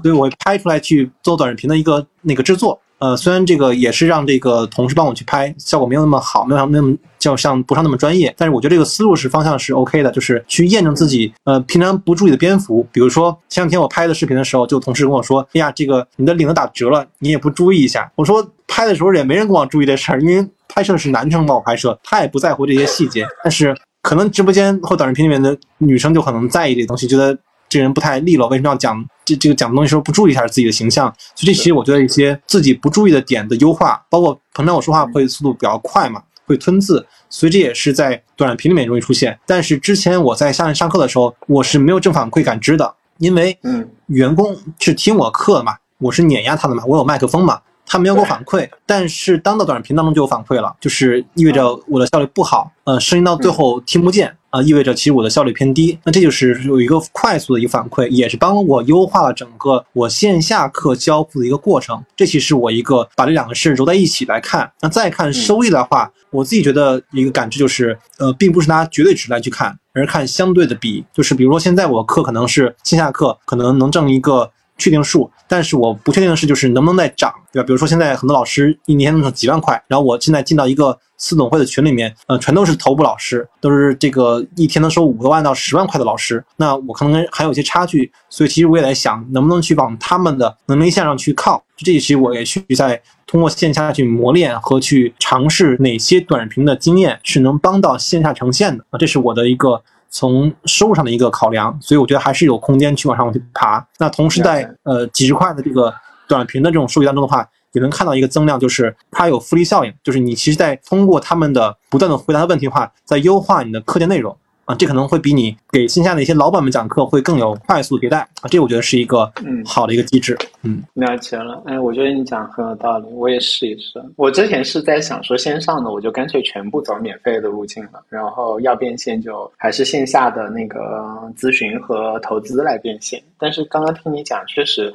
[0.01, 2.81] 所以我拍出来去做短视频的一个那个制作。
[2.97, 11.31] 呃，虽然这个也是让这个同事帮我去拍，效果没有那么好，没有那么就像不上那么专业，但是我觉得这个思路是方向是 OK 的，就是去验证自己。
[11.43, 23.27] 呃，平常不注意的蝙蝠，比如说前两天我拍的视频的时候，就同事跟我说：“哎呀，这个你的领子打折了，你也不注意一下。”我说拍的时候也没人跟我注意这事儿，因为拍摄是男生帮我拍摄，他也不在乎这些细节。
[23.43, 29.05] 但是可能直播间或短视频里面的女生就可能在意这东西，觉得这人不太利落，为什么要讲？
[29.25, 31.05] 这这个讲东西时候不注意一下自己的形象，
[31.35, 39.39] 所以这其实我觉得一些自己不注意的点的优化，包括平常我说话会速度比较快嘛，会吞字，所以这也是在短视频里面容易出现。
[39.45, 47.61] 但是之前我在下面上课的时候，我是没有正反馈感知的，因为嗯，员工是听我课的嘛，我是碾压他的嘛，我有麦克风嘛。
[47.91, 55.97] 他没有给我反馈，但是当到短视频当中就有反馈了，就是意味着我的效率不好，呃，声音到最后听不见啊，意味着其实我的效率偏低。
[56.03, 62.03] 那这就是有一个快速的一个反馈，也是帮我优化了整个我线下课交付的一个过程。
[62.15, 64.71] 这其实我一个把这两个事揉在一起来看。
[64.81, 71.05] 那再看收益的话，我自己觉得一个感知就是，呃，并不是拿绝对值来去看，而是看相对的比。
[71.13, 74.51] 就是比如说现在我课可能是线下课，可能能挣一个。
[74.81, 77.65] 确定数，但是我不确定的是，就是能不能再涨，对吧？
[77.65, 91.63] 比如说现在很多老师一年能挣几万块，然后我现在进到一个私董会的群里面，呃，全都是头部老师，都是这个一天能收五个万到十万块的老师，那我可能还有一些差距，所以其实我也在想，能不能去往他们的能力线上去靠。
[91.77, 99.81] 这其实我也去在通过线下去磨练和去尝试哪些短视频的经验是能帮到线下呈现的啊，这是我的一个。
[100.09, 103.85] 从收入上的一个考量，所以我觉得还是有空间去往上去爬。
[103.97, 105.93] 那同时在呃几十块的这个
[106.27, 114.35] 短评的这种数据当中的话，也能看到一个增量，就是它有复利效应，就是你其实在通过他们的不断的回答问题的话，在优化你的课件内容。
[114.65, 120.58] 啊，这可能会比你给线下的一些老板们讲课会更有快速迭代啊，这我觉得是一个嗯好的一个机制，嗯，
[120.93, 124.01] 了解了，哎，我觉得你讲很有道理，我也试一试。
[124.17, 133.21] 我之前是在想说线上的，我就干脆全部走免费的路径了，然后要变现就还是线下的那个咨询和投资来变现。
[133.41, 134.93] 但是刚刚听你讲，确实，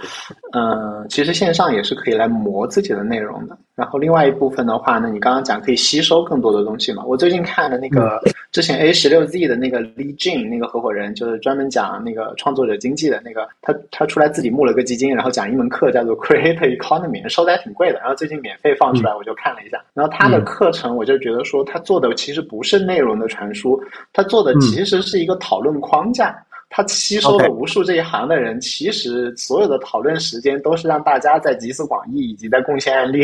[0.53, 3.57] 嗯，其实线上也是可以来磨自己的内容的。
[3.75, 7.03] 然后另外一部分的话呢，你刚刚讲可以吸收更多的东西嘛。
[7.07, 8.21] 我最近看了那个
[8.53, 18.01] 之前 A 十六 Z 的那个 Lee Jin 那个合伙人，就是专门讲那个创作者经济的那个，他他出来自己募了个基金，然后讲一门课叫做 Creator Economy，收的还挺贵的。
[18.01, 19.81] 然后最近免费放出来，我就看了一下。
[19.95, 23.81] 然后他的课程，我就觉得说他做的其实不是内容的传输，
[24.13, 26.37] 他做的其实是一个讨论框架。
[26.71, 33.21] 他吸收了无数这一行的人，其实所有的讨论时间都是让大家在集思广益以及在贡献案例。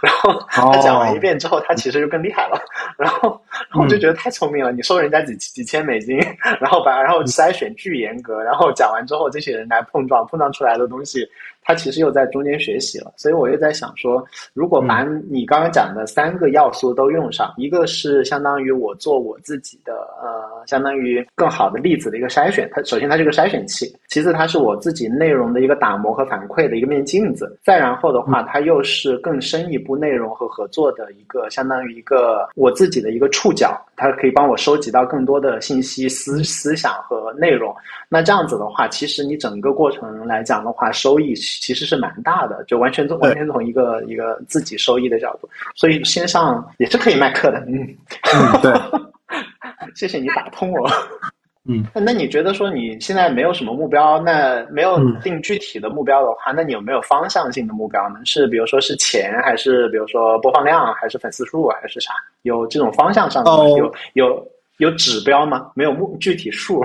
[0.00, 2.58] 然后他讲完一遍之后，他其实就更厉害了。
[2.96, 4.72] 然后，然后我就觉得太聪明了。
[4.72, 6.16] 你收人家几几千美金，
[6.58, 11.28] 然后把然后筛选巨严格，然后讲完之后，这些人来碰撞，碰撞出来的东西。
[11.64, 37.74] 他其实又在中间学习了，所以我又在想说，如果把你刚刚讲的三个要素都用上，一个是相当于我做我自己的呃，相当于更好的例子的一个筛选，它首先它是个筛选器，其次它是我自己内容的一个打磨和反馈的一个面镜子，再然后的话，它又是更深一步内容和合作的一个相当于一个我自己的一个触角，它可以帮我收集到更多的信息、思思想和内容。
[38.08, 41.34] 那这样子的话，其实你整个过程来讲的话，收益。
[41.60, 47.58] 其实是蛮大的，就完全从完全从一个一个自己收益的角度，所以线上也是可以卖课的。
[47.66, 47.96] 嗯，
[48.62, 48.72] 对，
[49.94, 50.90] 谢谢你打通我。
[51.66, 58.16] 嗯， 那你觉得说你现在没有什么目标，那没有定具体的目标的话，那你有没有方向性的目标呢？
[58.26, 62.12] 是比如说是钱，还是比如说播放量，还是粉丝数，还是啥？
[62.42, 64.46] 有这种方向上的有有
[64.76, 65.70] 有指标吗？
[65.74, 66.84] 没有目具体数。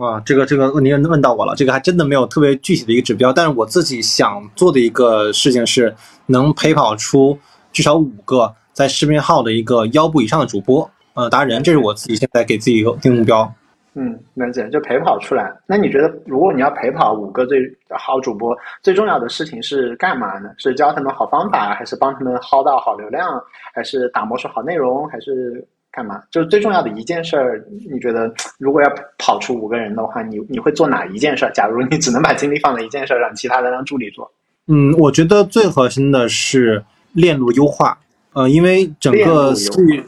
[0.00, 5.94] 哇，这个这个问题问到我了，这个还真的没有特别具体的一个指标，但是我自己想做的一个事情是，
[6.24, 7.38] 能陪跑出
[7.70, 13.52] 至少五个在视频号的一个腰部以上的主播，呃，达人，这是我自己现在给自己一个定目标。
[13.92, 15.52] 嗯，能解就陪跑出来。
[15.66, 17.58] 那你觉得，如果你要陪跑五个最
[17.90, 20.48] 好主播，最重要的事情是干嘛呢？
[20.56, 23.28] 是教他们好方法，还是帮他们薅到好流量，
[23.74, 25.62] 还是打磨出好内容，还是？
[25.92, 26.22] 干嘛？
[26.30, 28.88] 就是最重要的一件事儿，你觉得如果要
[29.18, 31.50] 跑出五个人的话，你你会做哪一件事儿？
[31.52, 34.30] 假如你只能把精力放在一件事儿，让其他的让助理做。
[34.68, 37.98] 嗯，我觉得最核心的是链路优化。
[38.32, 40.04] 呃，因为整个私域，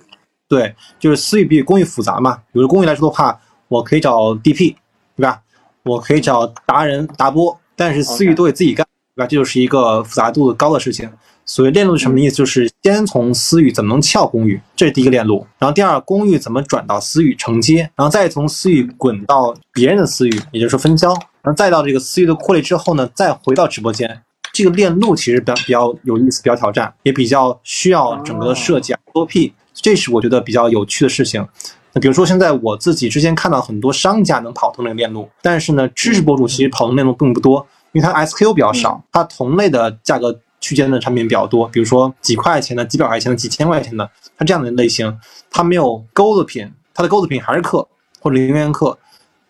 [0.48, 2.36] 对，就是私域比公域复杂嘛。
[2.52, 4.76] 比如公域来说的话，我可以找 DP，
[5.16, 5.40] 对吧？
[5.82, 9.26] 我可以找达人达播，但是私域都得自己干，对吧？
[9.26, 11.10] 这就是一个复杂度高的事情。
[11.44, 12.36] 所谓链路是什么意思？
[12.36, 15.44] 就是先从私域怎么能撬公域，这是第一个链路。
[15.58, 21.08] 然后第二，公域怎么转到私域承接，然后再从私域滚到别人的私域，也就是分销，
[21.42, 24.22] 然后再到这个私域的扩列之后呢，再回到直播间。
[24.52, 31.46] 这个链路其实比较比较有意思，比较挑战，也比较需要整个设计多 P，这是我觉得比较有趣的事情。
[31.92, 40.40] 那比如说现在我自己之前看到很多商家能跑通这个链路，但是呢，知识博主其实跑通链路并不多，因为它 SKU 比较少，它同类的价格。
[40.62, 44.08] 区间的产品比较多，比如说几块钱的、几百块钱的、几千块钱的，
[44.38, 45.18] 它这样的类型，
[45.50, 47.86] 它没有钩子品，它的钩子品还是课
[48.20, 48.96] 或者零元课，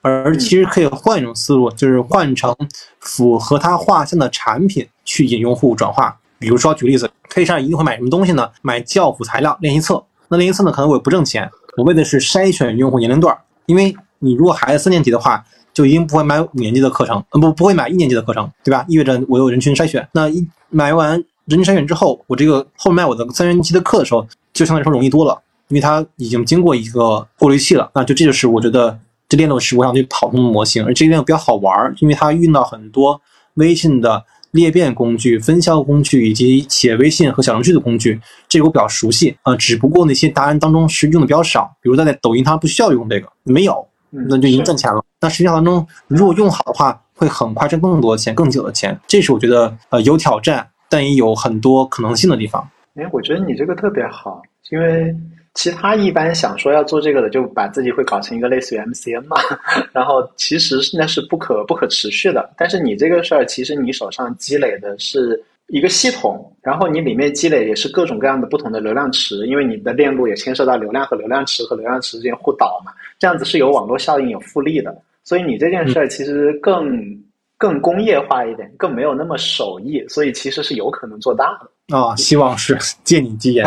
[0.00, 2.56] 而其实可以换一种思路，就是换成
[2.98, 6.18] 符合他画像的产品去引用户转化。
[6.38, 8.50] 比如说举例子，K 上一定会买什么东西呢？
[8.62, 10.02] 买教辅材料练习册。
[10.28, 13.36] 那练习册呢，可能我也不挣钱，我为的是筛选用户年龄段，
[13.66, 15.44] 因为你如果孩子三年级的话。
[15.72, 18.84] 就一定不会买五年级的课程，嗯，不，不会买一年级的课程，对吧？
[18.88, 20.06] 意味着我有人群筛选。
[20.12, 21.12] 那一买完
[21.46, 27.90] 人群筛选之后，我这个后面卖我的三年级的课的时候，就相对来说容易多了，因为它已经经过一个过滤器了。
[27.94, 28.98] 那就这就是我觉得
[29.28, 33.20] 这链路是我想去跑通的模型，而这个链路比较好玩，因为它用到很多
[33.54, 39.56] 微信的裂变工具、分销工具以及企业微信和小程序的工具，这个我比较熟悉啊。
[39.56, 43.86] 只不过那些答案当中是用的比较少，比如在抖音它不需要用这个，没有。
[44.12, 45.02] 那就已经挣钱了。
[45.18, 48.98] 但实际上当中，如果用好的话，会很快挣更多的钱、更久的钱。
[49.06, 52.68] 这是我觉得呃有挑战，但也有很多可能性的地方。
[52.94, 55.14] 哎，我觉得你这个特别好，因为
[55.54, 59.36] 其他一般想说要做这个的，就把自己会搞成一个类似于 MCN 嘛，
[59.92, 62.50] 然后其实那是不可不可持续的。
[62.56, 65.42] 但是你这个事儿，其实你手上积累的是。
[65.68, 74.94] 一个系统，然后你里面积累也是各种各样的不同的流量池，因为你的链路也牵涉到流量和流量池和流量池之间互导嘛，这样子是有网络效应、有复利的。
[75.24, 77.00] 所以你这件事儿其实更
[77.56, 81.96] 更工业化一点，更没有那么手艺，所以其实是有可能做大的。
[81.96, 83.64] 啊，希望是借你吉言。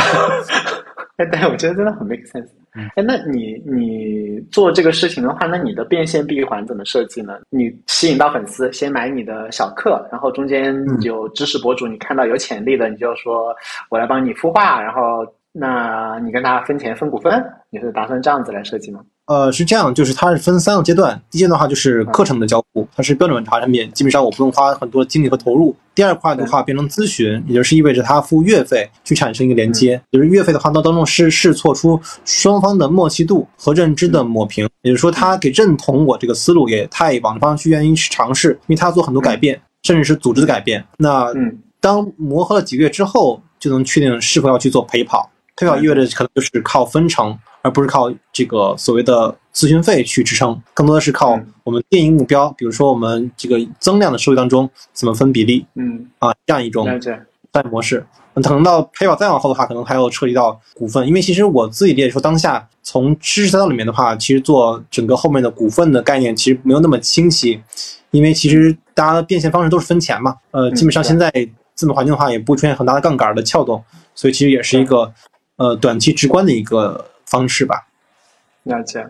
[1.18, 2.50] 哎，对，我觉得真的很 make sense。
[2.96, 7.40] 哎，那你你做这个事情的话，那你的变现闭环怎么设计呢？
[7.50, 13.56] 你吸引到粉丝，先买你的小课，然后中间有知识博主，你看到有潜力的，你就说
[13.90, 15.26] 我来帮你孵化，然后
[15.58, 19.00] 那你跟他分钱分股份，你是打算这样子来设计吗？
[19.28, 21.20] 呃，是这样，就是它是分三个阶段。
[21.32, 25.74] 第一阶段的话就是课程的交互，它是标准查产品，基本上我不用花很多精力和投入。
[25.96, 40.86] 第二块的话变成咨询，也就是意味着他付月费去产生一个连接，就是月费的话，那当中是试错出双方的默契度和认知的抹平，也就是说他给认同我这个思路，也太往方去愿意去尝试，因为他做很多改变，甚至是组织的改变。
[40.98, 41.32] 那
[41.80, 45.32] 当磨合了几个月之后，就能确定是否要去做陪跑。
[45.56, 47.38] 陪跑意味着可能就是靠分成。
[47.62, 56.06] 而不是靠这个所谓的咨询费去支撑，更多的是靠我们电影目标，比如说我们这个增量的收益当中怎么分比例，嗯。
[56.20, 58.06] 啊这样一种商业模式。
[58.36, 67.60] 等到陪跑再往后的话，可能还有涉及到股份，因为其实我自己理解说，当下从知识赛道里面的话，其实做整个后面的股份的概念其实没有那么清晰，
[68.12, 71.32] 因为其实大家的变现方式都是分钱嘛，呃，基本上现在
[71.74, 73.84] 资本环境的话也不会出现很大的杠杆的撬动，
[74.14, 75.12] 所以其实也是一个
[75.58, 77.06] 呃短期直观的一个。
[77.28, 77.84] 方式吧，
[78.62, 79.04] 了解。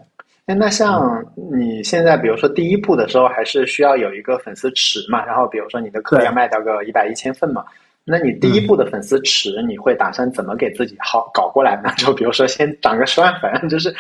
[0.46, 1.22] 哎，那像
[1.52, 5.24] 你现在，比如说第一步的时候，还是需要有一个粉丝池嘛？
[5.26, 7.62] 然后比如说你的课要卖掉个一百一千份嘛？
[8.06, 11.92] 那你第一步的粉丝池，你会打算怎么给自己好搞过来呢？
[12.00, 13.94] 就比如说先涨个十万粉，就是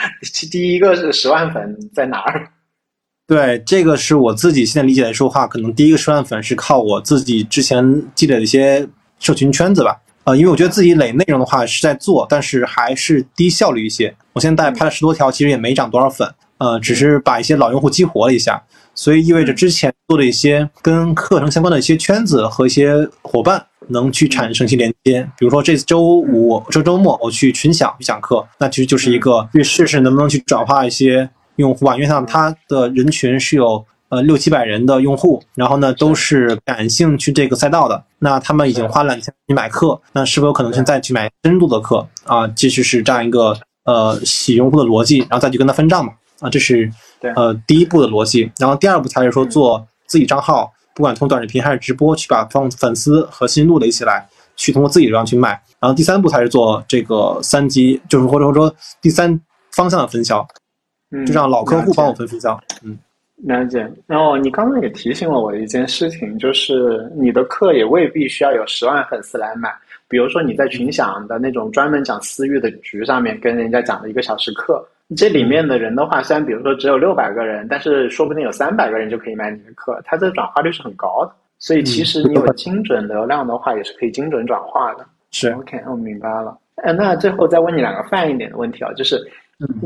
[0.49, 2.47] 第一个是十万粉在哪儿？
[3.27, 7.83] 对，这个是我自己现在理解来说话，可能第一个十万粉是靠我自己之前
[8.15, 8.87] 积累的一些
[9.19, 9.99] 社群圈子吧。
[10.25, 14.13] 呃，因为我觉得自己垒内容的话是在做，但是还是低效率一些。
[14.33, 18.61] 我现在拍了十多条，其实也没涨多少粉，呃，只是把一些老用户激活了一下，
[18.95, 25.21] 所以意味着之前做的一些跟课程相关的一些圈子和一些伙伴能去产生一些连接。
[25.37, 33.85] 比如说这次周五、这周末我去群享去讲课，那其实就是一个去试试能不能去转化一些用户吧，因为像他的人群是有。
[34.09, 38.03] 呃，六七百人的用户，然后呢，都是感兴趣这个赛道的。
[38.19, 42.47] 那他们已经花了两千去买课，那是否有可能性再去买深度的课啊？
[42.49, 46.91] 其实是这样一个呃洗用户的逻辑，然后再去跟他分账嘛啊，这是
[47.35, 48.51] 呃第一步的逻辑。
[48.59, 55.49] 然后第二步才是说做自己账号，不管通过短视频还是直播，去把放粉丝和新录的一起来，去通过自己流量去卖。
[55.79, 59.41] 然后第三步才是做这个三级，就是或者说第三
[59.71, 60.47] 方向的分销，
[61.25, 62.99] 就让老客户帮我分分销，嗯。
[63.43, 69.69] 了解，然后你刚刚也提醒了我一件事情，就是你的课也未必需要有十万粉丝来买。
[70.07, 74.87] 比如说你在群享的那种专门讲私域的局上面跟人家讲了一个小时课，
[75.17, 81.31] 这里面的人的话，虽然比如说只有六百个人，但是说不定有三百个人就可以买你的课，它这转化率是很高的。
[81.59, 85.05] 所以其实你有精准流量的话，也是可以精准转化的。
[85.31, 86.57] 是，OK，我明白了。
[86.75, 89.19] 呃，那最后再问你两个泛一点的问题啊，就是。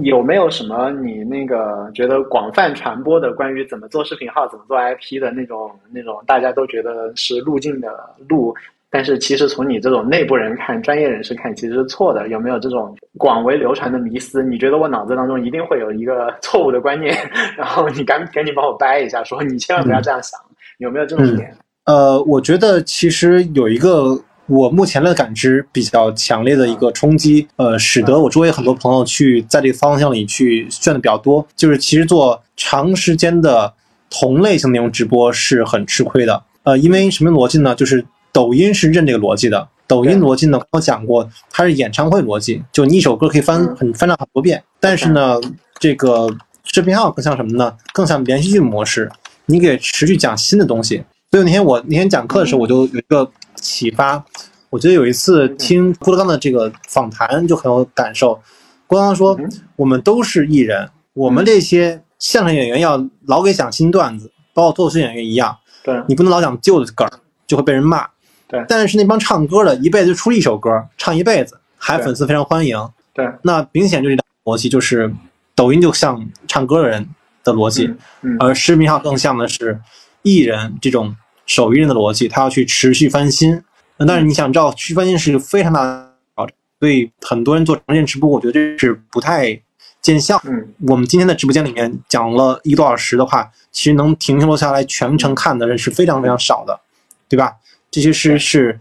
[0.02, 7.88] 有没有什么你那个觉得广泛传播的关于怎么做视频号、怎么做 IP 的那种那种大家都觉得是路径的
[8.28, 8.52] 路，
[8.90, 12.30] 但是其实从你这种内部人看、专业人士看，其实是错的。
[12.30, 14.42] 有没有这种广为流传的迷思？
[14.42, 17.16] 你觉得我脑子当中一定会有一个 错误的观念，
[17.56, 20.40] 然后你赶赶紧帮我掰一下，说你千万不要这样想。
[20.80, 21.56] 有没有这种点？
[21.86, 24.20] 呃，我觉得其实有一个。
[24.50, 31.46] 我目前的感知比较强烈的一个冲击，呃，使得我周围很多朋友去在这个方向里去炫的比较多。
[31.56, 33.72] 就是其实做长时间的
[34.10, 36.44] 同类型内容直播是很吃亏的。
[36.64, 37.76] 呃，因为什么逻辑呢？
[37.76, 38.04] 就是
[38.34, 39.68] 抖音是认这个逻辑的。
[39.88, 44.64] 抖音逻辑呢，我讲过，它是演唱会逻辑，就你一首歌可以翻很翻唱很多遍。
[44.80, 45.40] 但是呢，
[45.80, 46.28] 这个
[46.64, 47.74] 视频号更像什么呢？
[47.94, 49.12] 更像连续剧模式，
[49.46, 51.04] 你给持续讲新的东西。
[51.32, 54.24] 所以那天我那天讲课的时候，我就有一个启发。
[54.70, 58.40] 我觉得有一次听郭德纲的这个访谈就很有感受。
[58.86, 59.40] 郭德纲说
[59.76, 65.58] ：“我们都是艺人，我们这些相声演员要老给讲新段子，包括脱口秀演员一样。
[65.84, 67.08] 对，你不能老讲旧的梗，
[67.48, 68.08] 就会被人骂。
[68.48, 72.78] 对，但是那帮唱歌的，一辈子就出一首歌，唱一辈子，还粉丝非常欢迎。
[73.14, 75.12] 对，那明显就是逻辑，就是
[75.56, 77.08] 抖音就像唱歌的人
[77.44, 77.94] 的逻辑，
[78.40, 79.80] 而视频号更像的是
[80.24, 81.16] 艺人这种
[81.50, 83.60] 手艺人的逻辑，他要去持续翻新。”
[84.08, 89.60] 但是你想知道，区翻新是个非常大的挑战，所以很多人做长线直播，我觉得这是不太
[90.00, 90.40] 见效。
[90.46, 96.80] 嗯，我们今天的直播间里面讲了一个多小时的话，其实能停留下来全程看的人是非常非常少的，
[97.28, 97.56] 对吧？
[97.90, 98.80] 这些是是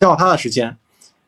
[0.00, 0.76] 消耗他的时间，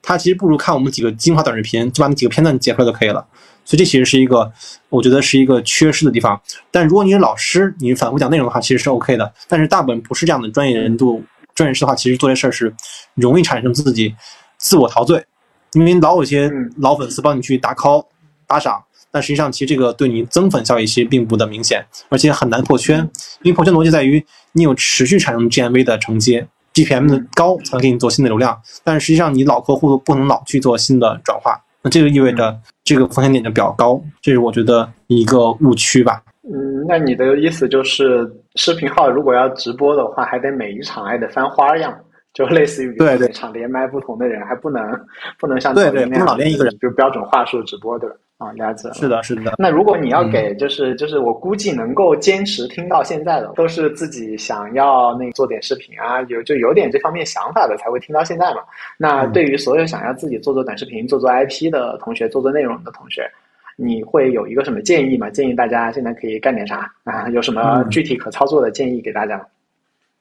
[0.03, 3.25] 他其实不如看我们几个精华短视频，就把那几个片段截出来就可以了。
[3.65, 4.53] 所以这其实是一个，
[4.89, 6.41] 我觉得是一个缺失的地方。
[6.71, 9.33] 但如果你是老师，你反复讲内容的话，其实是 OK 的。
[9.49, 11.23] 但是大部分不是这样的专业人度。
[11.55, 12.75] 专业人士的话，其实做这事儿是
[13.15, 14.15] 容易产生自己
[14.57, 15.23] 自我陶醉，
[15.73, 18.07] 因为老有些老粉丝帮你去打 call
[18.47, 23.01] 打赏，但实际上其实这个对你增粉效益其实并不的明显，而且很难破圈，
[23.43, 36.23] 因为破圈逻辑在于你有持续产生 GMV 的承接，GPM 的高才能给你做新的流量，但是实际上你老客户不能老去做新的转化，那这就意味着这个风险点就比较高，这是我觉得一个误区吧。
[36.43, 41.97] 嗯，那你的意思就是，视频号如果要直播的话，还得每一场还得翻花样，
[42.33, 44.83] 就类似于对对，场连麦不同的人，还不能
[45.39, 48.17] 不能像对对，不能老连一个人，就标准话术直播，对吧？
[48.39, 48.91] 啊，了解。
[48.93, 49.55] 是的，是的。
[49.59, 58.63] 那如果你要给，就是就是我估计能够坚持听到现在的，都是自己想要那做点视频啊，有就有点这方面想法的才会听到现在嘛。
[58.97, 63.31] 那对于所有想要自己做做短视频、做做 IP 的同学、做做内容的同学。
[63.75, 65.31] 你会有一个什么建议吗？
[65.31, 67.29] 建议大家现在可以干点啥啊？
[67.31, 69.45] 有什么具体可操作的建议给大家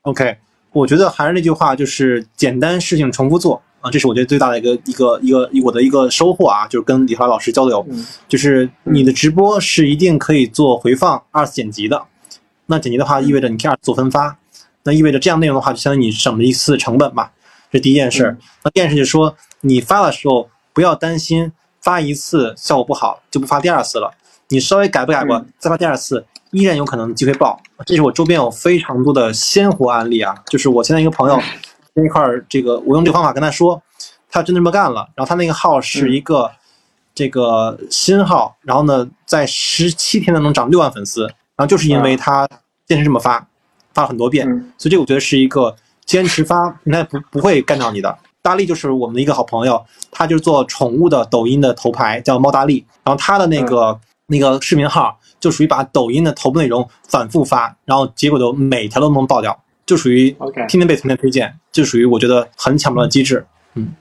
[0.03, 0.35] ？OK，
[0.71, 7.85] 我觉得还是那句话，就是简单事情重复做啊，这是我觉得最大的一个一个一个我的一个收获啊，就是跟李华老师交流，
[8.27, 12.03] 就是你的直播是一定可以做回放、二次剪辑的。
[12.67, 14.37] 那剪辑的话，意味着你可以二次做分发，
[14.83, 17.29] 那意味着这样内容的话，就相当于你省了一次成本嘛。
[17.71, 18.37] 这第一件事。
[18.63, 21.51] 那第二件事就是说，你发的时候不要担心。
[21.83, 24.13] 发一次效果不好就不发第二次了，
[24.49, 27.59] 你稍微改不改过，再发第二次依然有可能机会爆。
[27.85, 31.39] 这是我周边有非常多的鲜活案例啊，就是我现在一个朋友
[31.93, 33.81] 那一块儿，这个我用这个方法跟他说，
[34.29, 35.07] 他真的这么干了。
[35.15, 36.49] 然后他那个号是一个
[37.13, 42.47] 这个新号，然后呢在十七天当中涨六万粉丝，然后就是因为他
[42.85, 43.45] 坚持这么发，
[43.93, 44.47] 发了很多遍，
[44.77, 45.75] 所以这我觉得是一个
[46.05, 48.17] 坚持发，平台不不会干掉你的。
[48.41, 52.83] 大力就是我们的一个好朋友，他就是做宠物的抖音的头牌，叫猫大力。
[53.03, 53.99] 然后他的那个
[54.31, 60.31] 那个视频号就属于把抖音的头部内容反复发，然后结果都每条都能爆掉，就属于
[60.69, 63.45] 天天被天天推荐，就属于我觉得很巧妙的机制。
[63.75, 63.93] 嗯，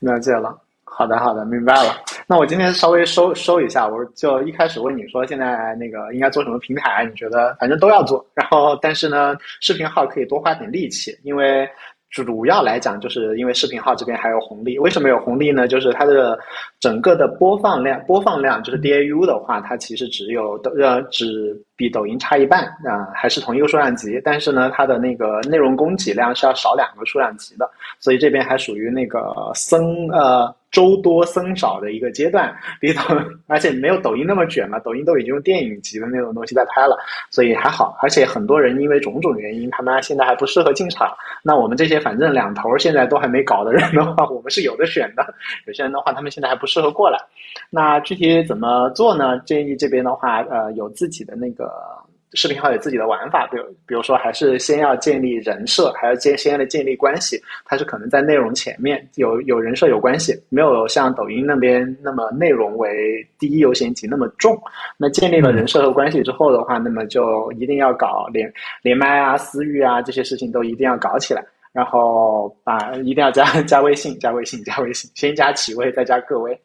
[0.00, 0.54] 了解了。
[0.84, 1.96] 好的，好的，明白了。
[2.26, 7.06] 那我今天稍微收收一下，我就一开始问你说现在那个应该做什么平台？
[7.10, 11.66] 你觉得反正都要做，然后但是呢，视频号可以多花点力气，因为。
[12.12, 14.78] 主要来讲，就是因为视频号这边还有红利。
[14.78, 15.66] 为什么有红利呢？
[15.66, 16.38] 就是它的
[16.78, 24.20] 整个的播放量，播放量就是 DAU 的话，它其实只有的呃只比抖音差一半啊，还是同一个数量级。
[24.24, 27.68] 但是呢，它的那个内容供给量是要少两个数量级的，
[27.98, 30.54] 所以这边还属于那个僧呃。
[30.72, 32.50] 周多僧少的一个阶段，
[32.80, 33.02] 比抖，
[33.46, 34.78] 而且没有抖音那么卷嘛。
[34.78, 36.96] 抖音都已经用电影级的那种东西在拍了，
[37.30, 37.94] 所以还好。
[38.00, 41.14] 而且很多人因为种种原因，他们现在还不适合进场。
[41.44, 45.22] 那我们这些反正两头现在都还没搞的人的话，我们是有的选的。
[45.66, 47.18] 有些人的话，他们现在还不适合过来。
[47.68, 49.38] 那具体怎么做呢？
[49.40, 51.70] 建议这边的话，呃，有自己的那个。
[51.72, 52.02] 呃
[52.34, 57.38] 视频号有自己的玩法，比如比如说，还是先要建立人设，还要建先要建立关系。
[57.66, 62.88] 它是可能在内容前面有有人设有关系，没有像抖音那边那么内容为
[63.38, 64.58] 第一优先级那么重。
[64.96, 68.50] 那建立了人设和关系之后的话，那么就一定要搞连
[68.82, 71.44] 连麦啊、私域啊这些事情都一定要搞起来。
[71.70, 76.58] 然后把一定要加加微信，加微信，加微信，先加企微，再加各位。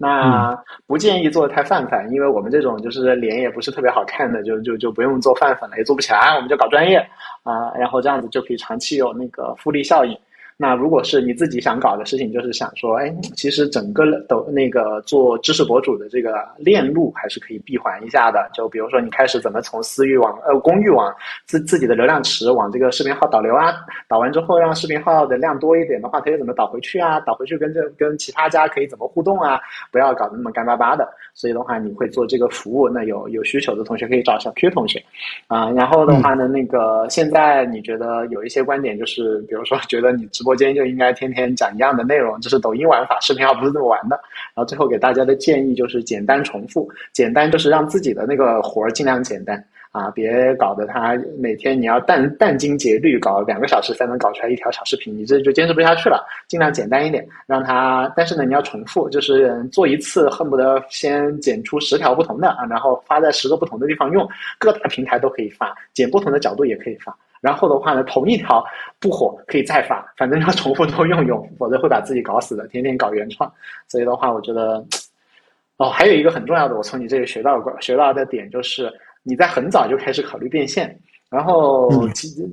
[0.00, 0.56] 那
[0.86, 6.98] 不建议做的太泛泛，因为我们这种就是脸也不是特别好看的，就就就不用做泛粉了，也做不起来，我们就搞专业
[7.42, 10.16] 啊，然后这样子就可以长期有那个复利效应。
[10.60, 18.50] 那如果是你自己想搞的事情，就是想说，哎，其实整个抖那个做知识博主的这个链路还是可以闭环一下的。
[18.52, 21.14] 就比如说你开始怎么从私域往呃公域往
[21.46, 23.72] 自自己的流量池往这个视频号导流啊，
[24.08, 27.20] 导完之后让视频号的量多一点的话，它又怎么导回去啊？
[27.20, 29.60] 导回去跟这跟其他家可以怎么互动啊？
[29.92, 31.08] 不要搞得那么干巴巴的。
[31.34, 35.00] 所以的话，你会做这个服务，那有有需求的同学可以找小 Q 同学，
[35.46, 44.18] 啊，然后的话呢，那个现在你觉得有一些观点就是，比如说觉得你直播播间就应该天天讲一样的内容，这是抖音玩法，视频号不是这么玩的。
[44.54, 49.62] 然后最后给大家的建议就是简单重复，简单就是让自己的那个活儿尽量简单。
[49.90, 56.26] 啊，别搞得他每天你要殚殚精竭虑，搞两个小时才能搞出来一条小视频，你这就坚持不下去了。
[56.46, 64.28] 尽量简单一点，让他，但是呢，你要重复，就是做一次，恨不得先剪出十条不同的啊，然后发在十个不同的地方用，
[64.58, 67.16] 各大平台都可以发，剪不同的角度也可以发。
[67.40, 68.62] 然后的话呢，同一条
[69.00, 72.68] 不火可以再发，反正要重复多用用，否则会把自己搞死的。
[72.68, 73.50] 天天搞原创，
[73.88, 74.84] 所以的话，我觉得，
[75.78, 78.92] 哦，还有一个很重要的，我从你这里学到过学到的点就是。
[79.22, 80.98] 你在很早就开始考虑变现。
[81.30, 81.90] 然后，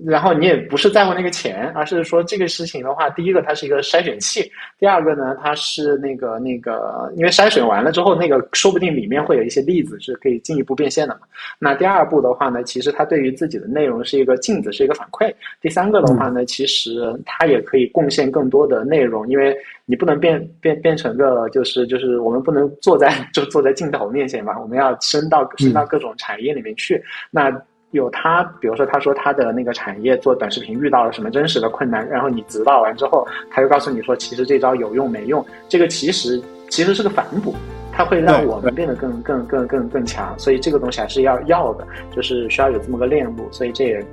[0.06, 11.22] 然后你也不是在乎那个钱，而是说这个事情的话，第一个它是一个筛选器，第二个呢，它是那个那个，因为筛选完了之后，那个说不定里面会有一些例子是可以进一步变现的嘛。
[11.58, 15.34] 那第二步的话呢，其实它对于自己的内容是一个镜子，是一个反馈。
[15.62, 27.02] 第三个的话呢，其实它也可以贡献更多的内容，因为你不能变变变成个就是就是我们不能坐在就坐在镜头面前嘛，我们要伸到伸到各种产业里面去。
[27.32, 27.50] 那
[27.96, 35.44] 有他，比如说他说他的那个产业做短视频遇到了什么真实的困难，然后你指导完之后，他又告诉你说，其实这招有用没用？
[35.68, 37.56] 这个其实其实是个反哺，
[37.92, 40.38] 它会让我们变得更更更更更强。
[40.38, 43.48] 所以这个东西还是要要的，就是需要有这么个链路。
[43.52, 44.06] 所以这也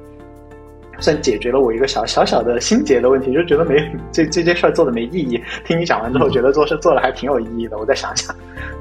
[0.98, 3.82] 算解决了我一个小小小的心结的问题，就觉得没
[4.12, 5.42] 这这件事儿做的没意义。
[5.64, 7.76] 听你讲完之后，觉得做事做的还挺有意义的。
[7.78, 8.34] 我再想想，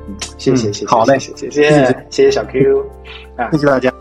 [0.08, 2.86] 嗯，谢谢谢谢，好嘞，谢谢谢谢谢谢小 Q，
[3.38, 3.92] 啊，谢谢大家。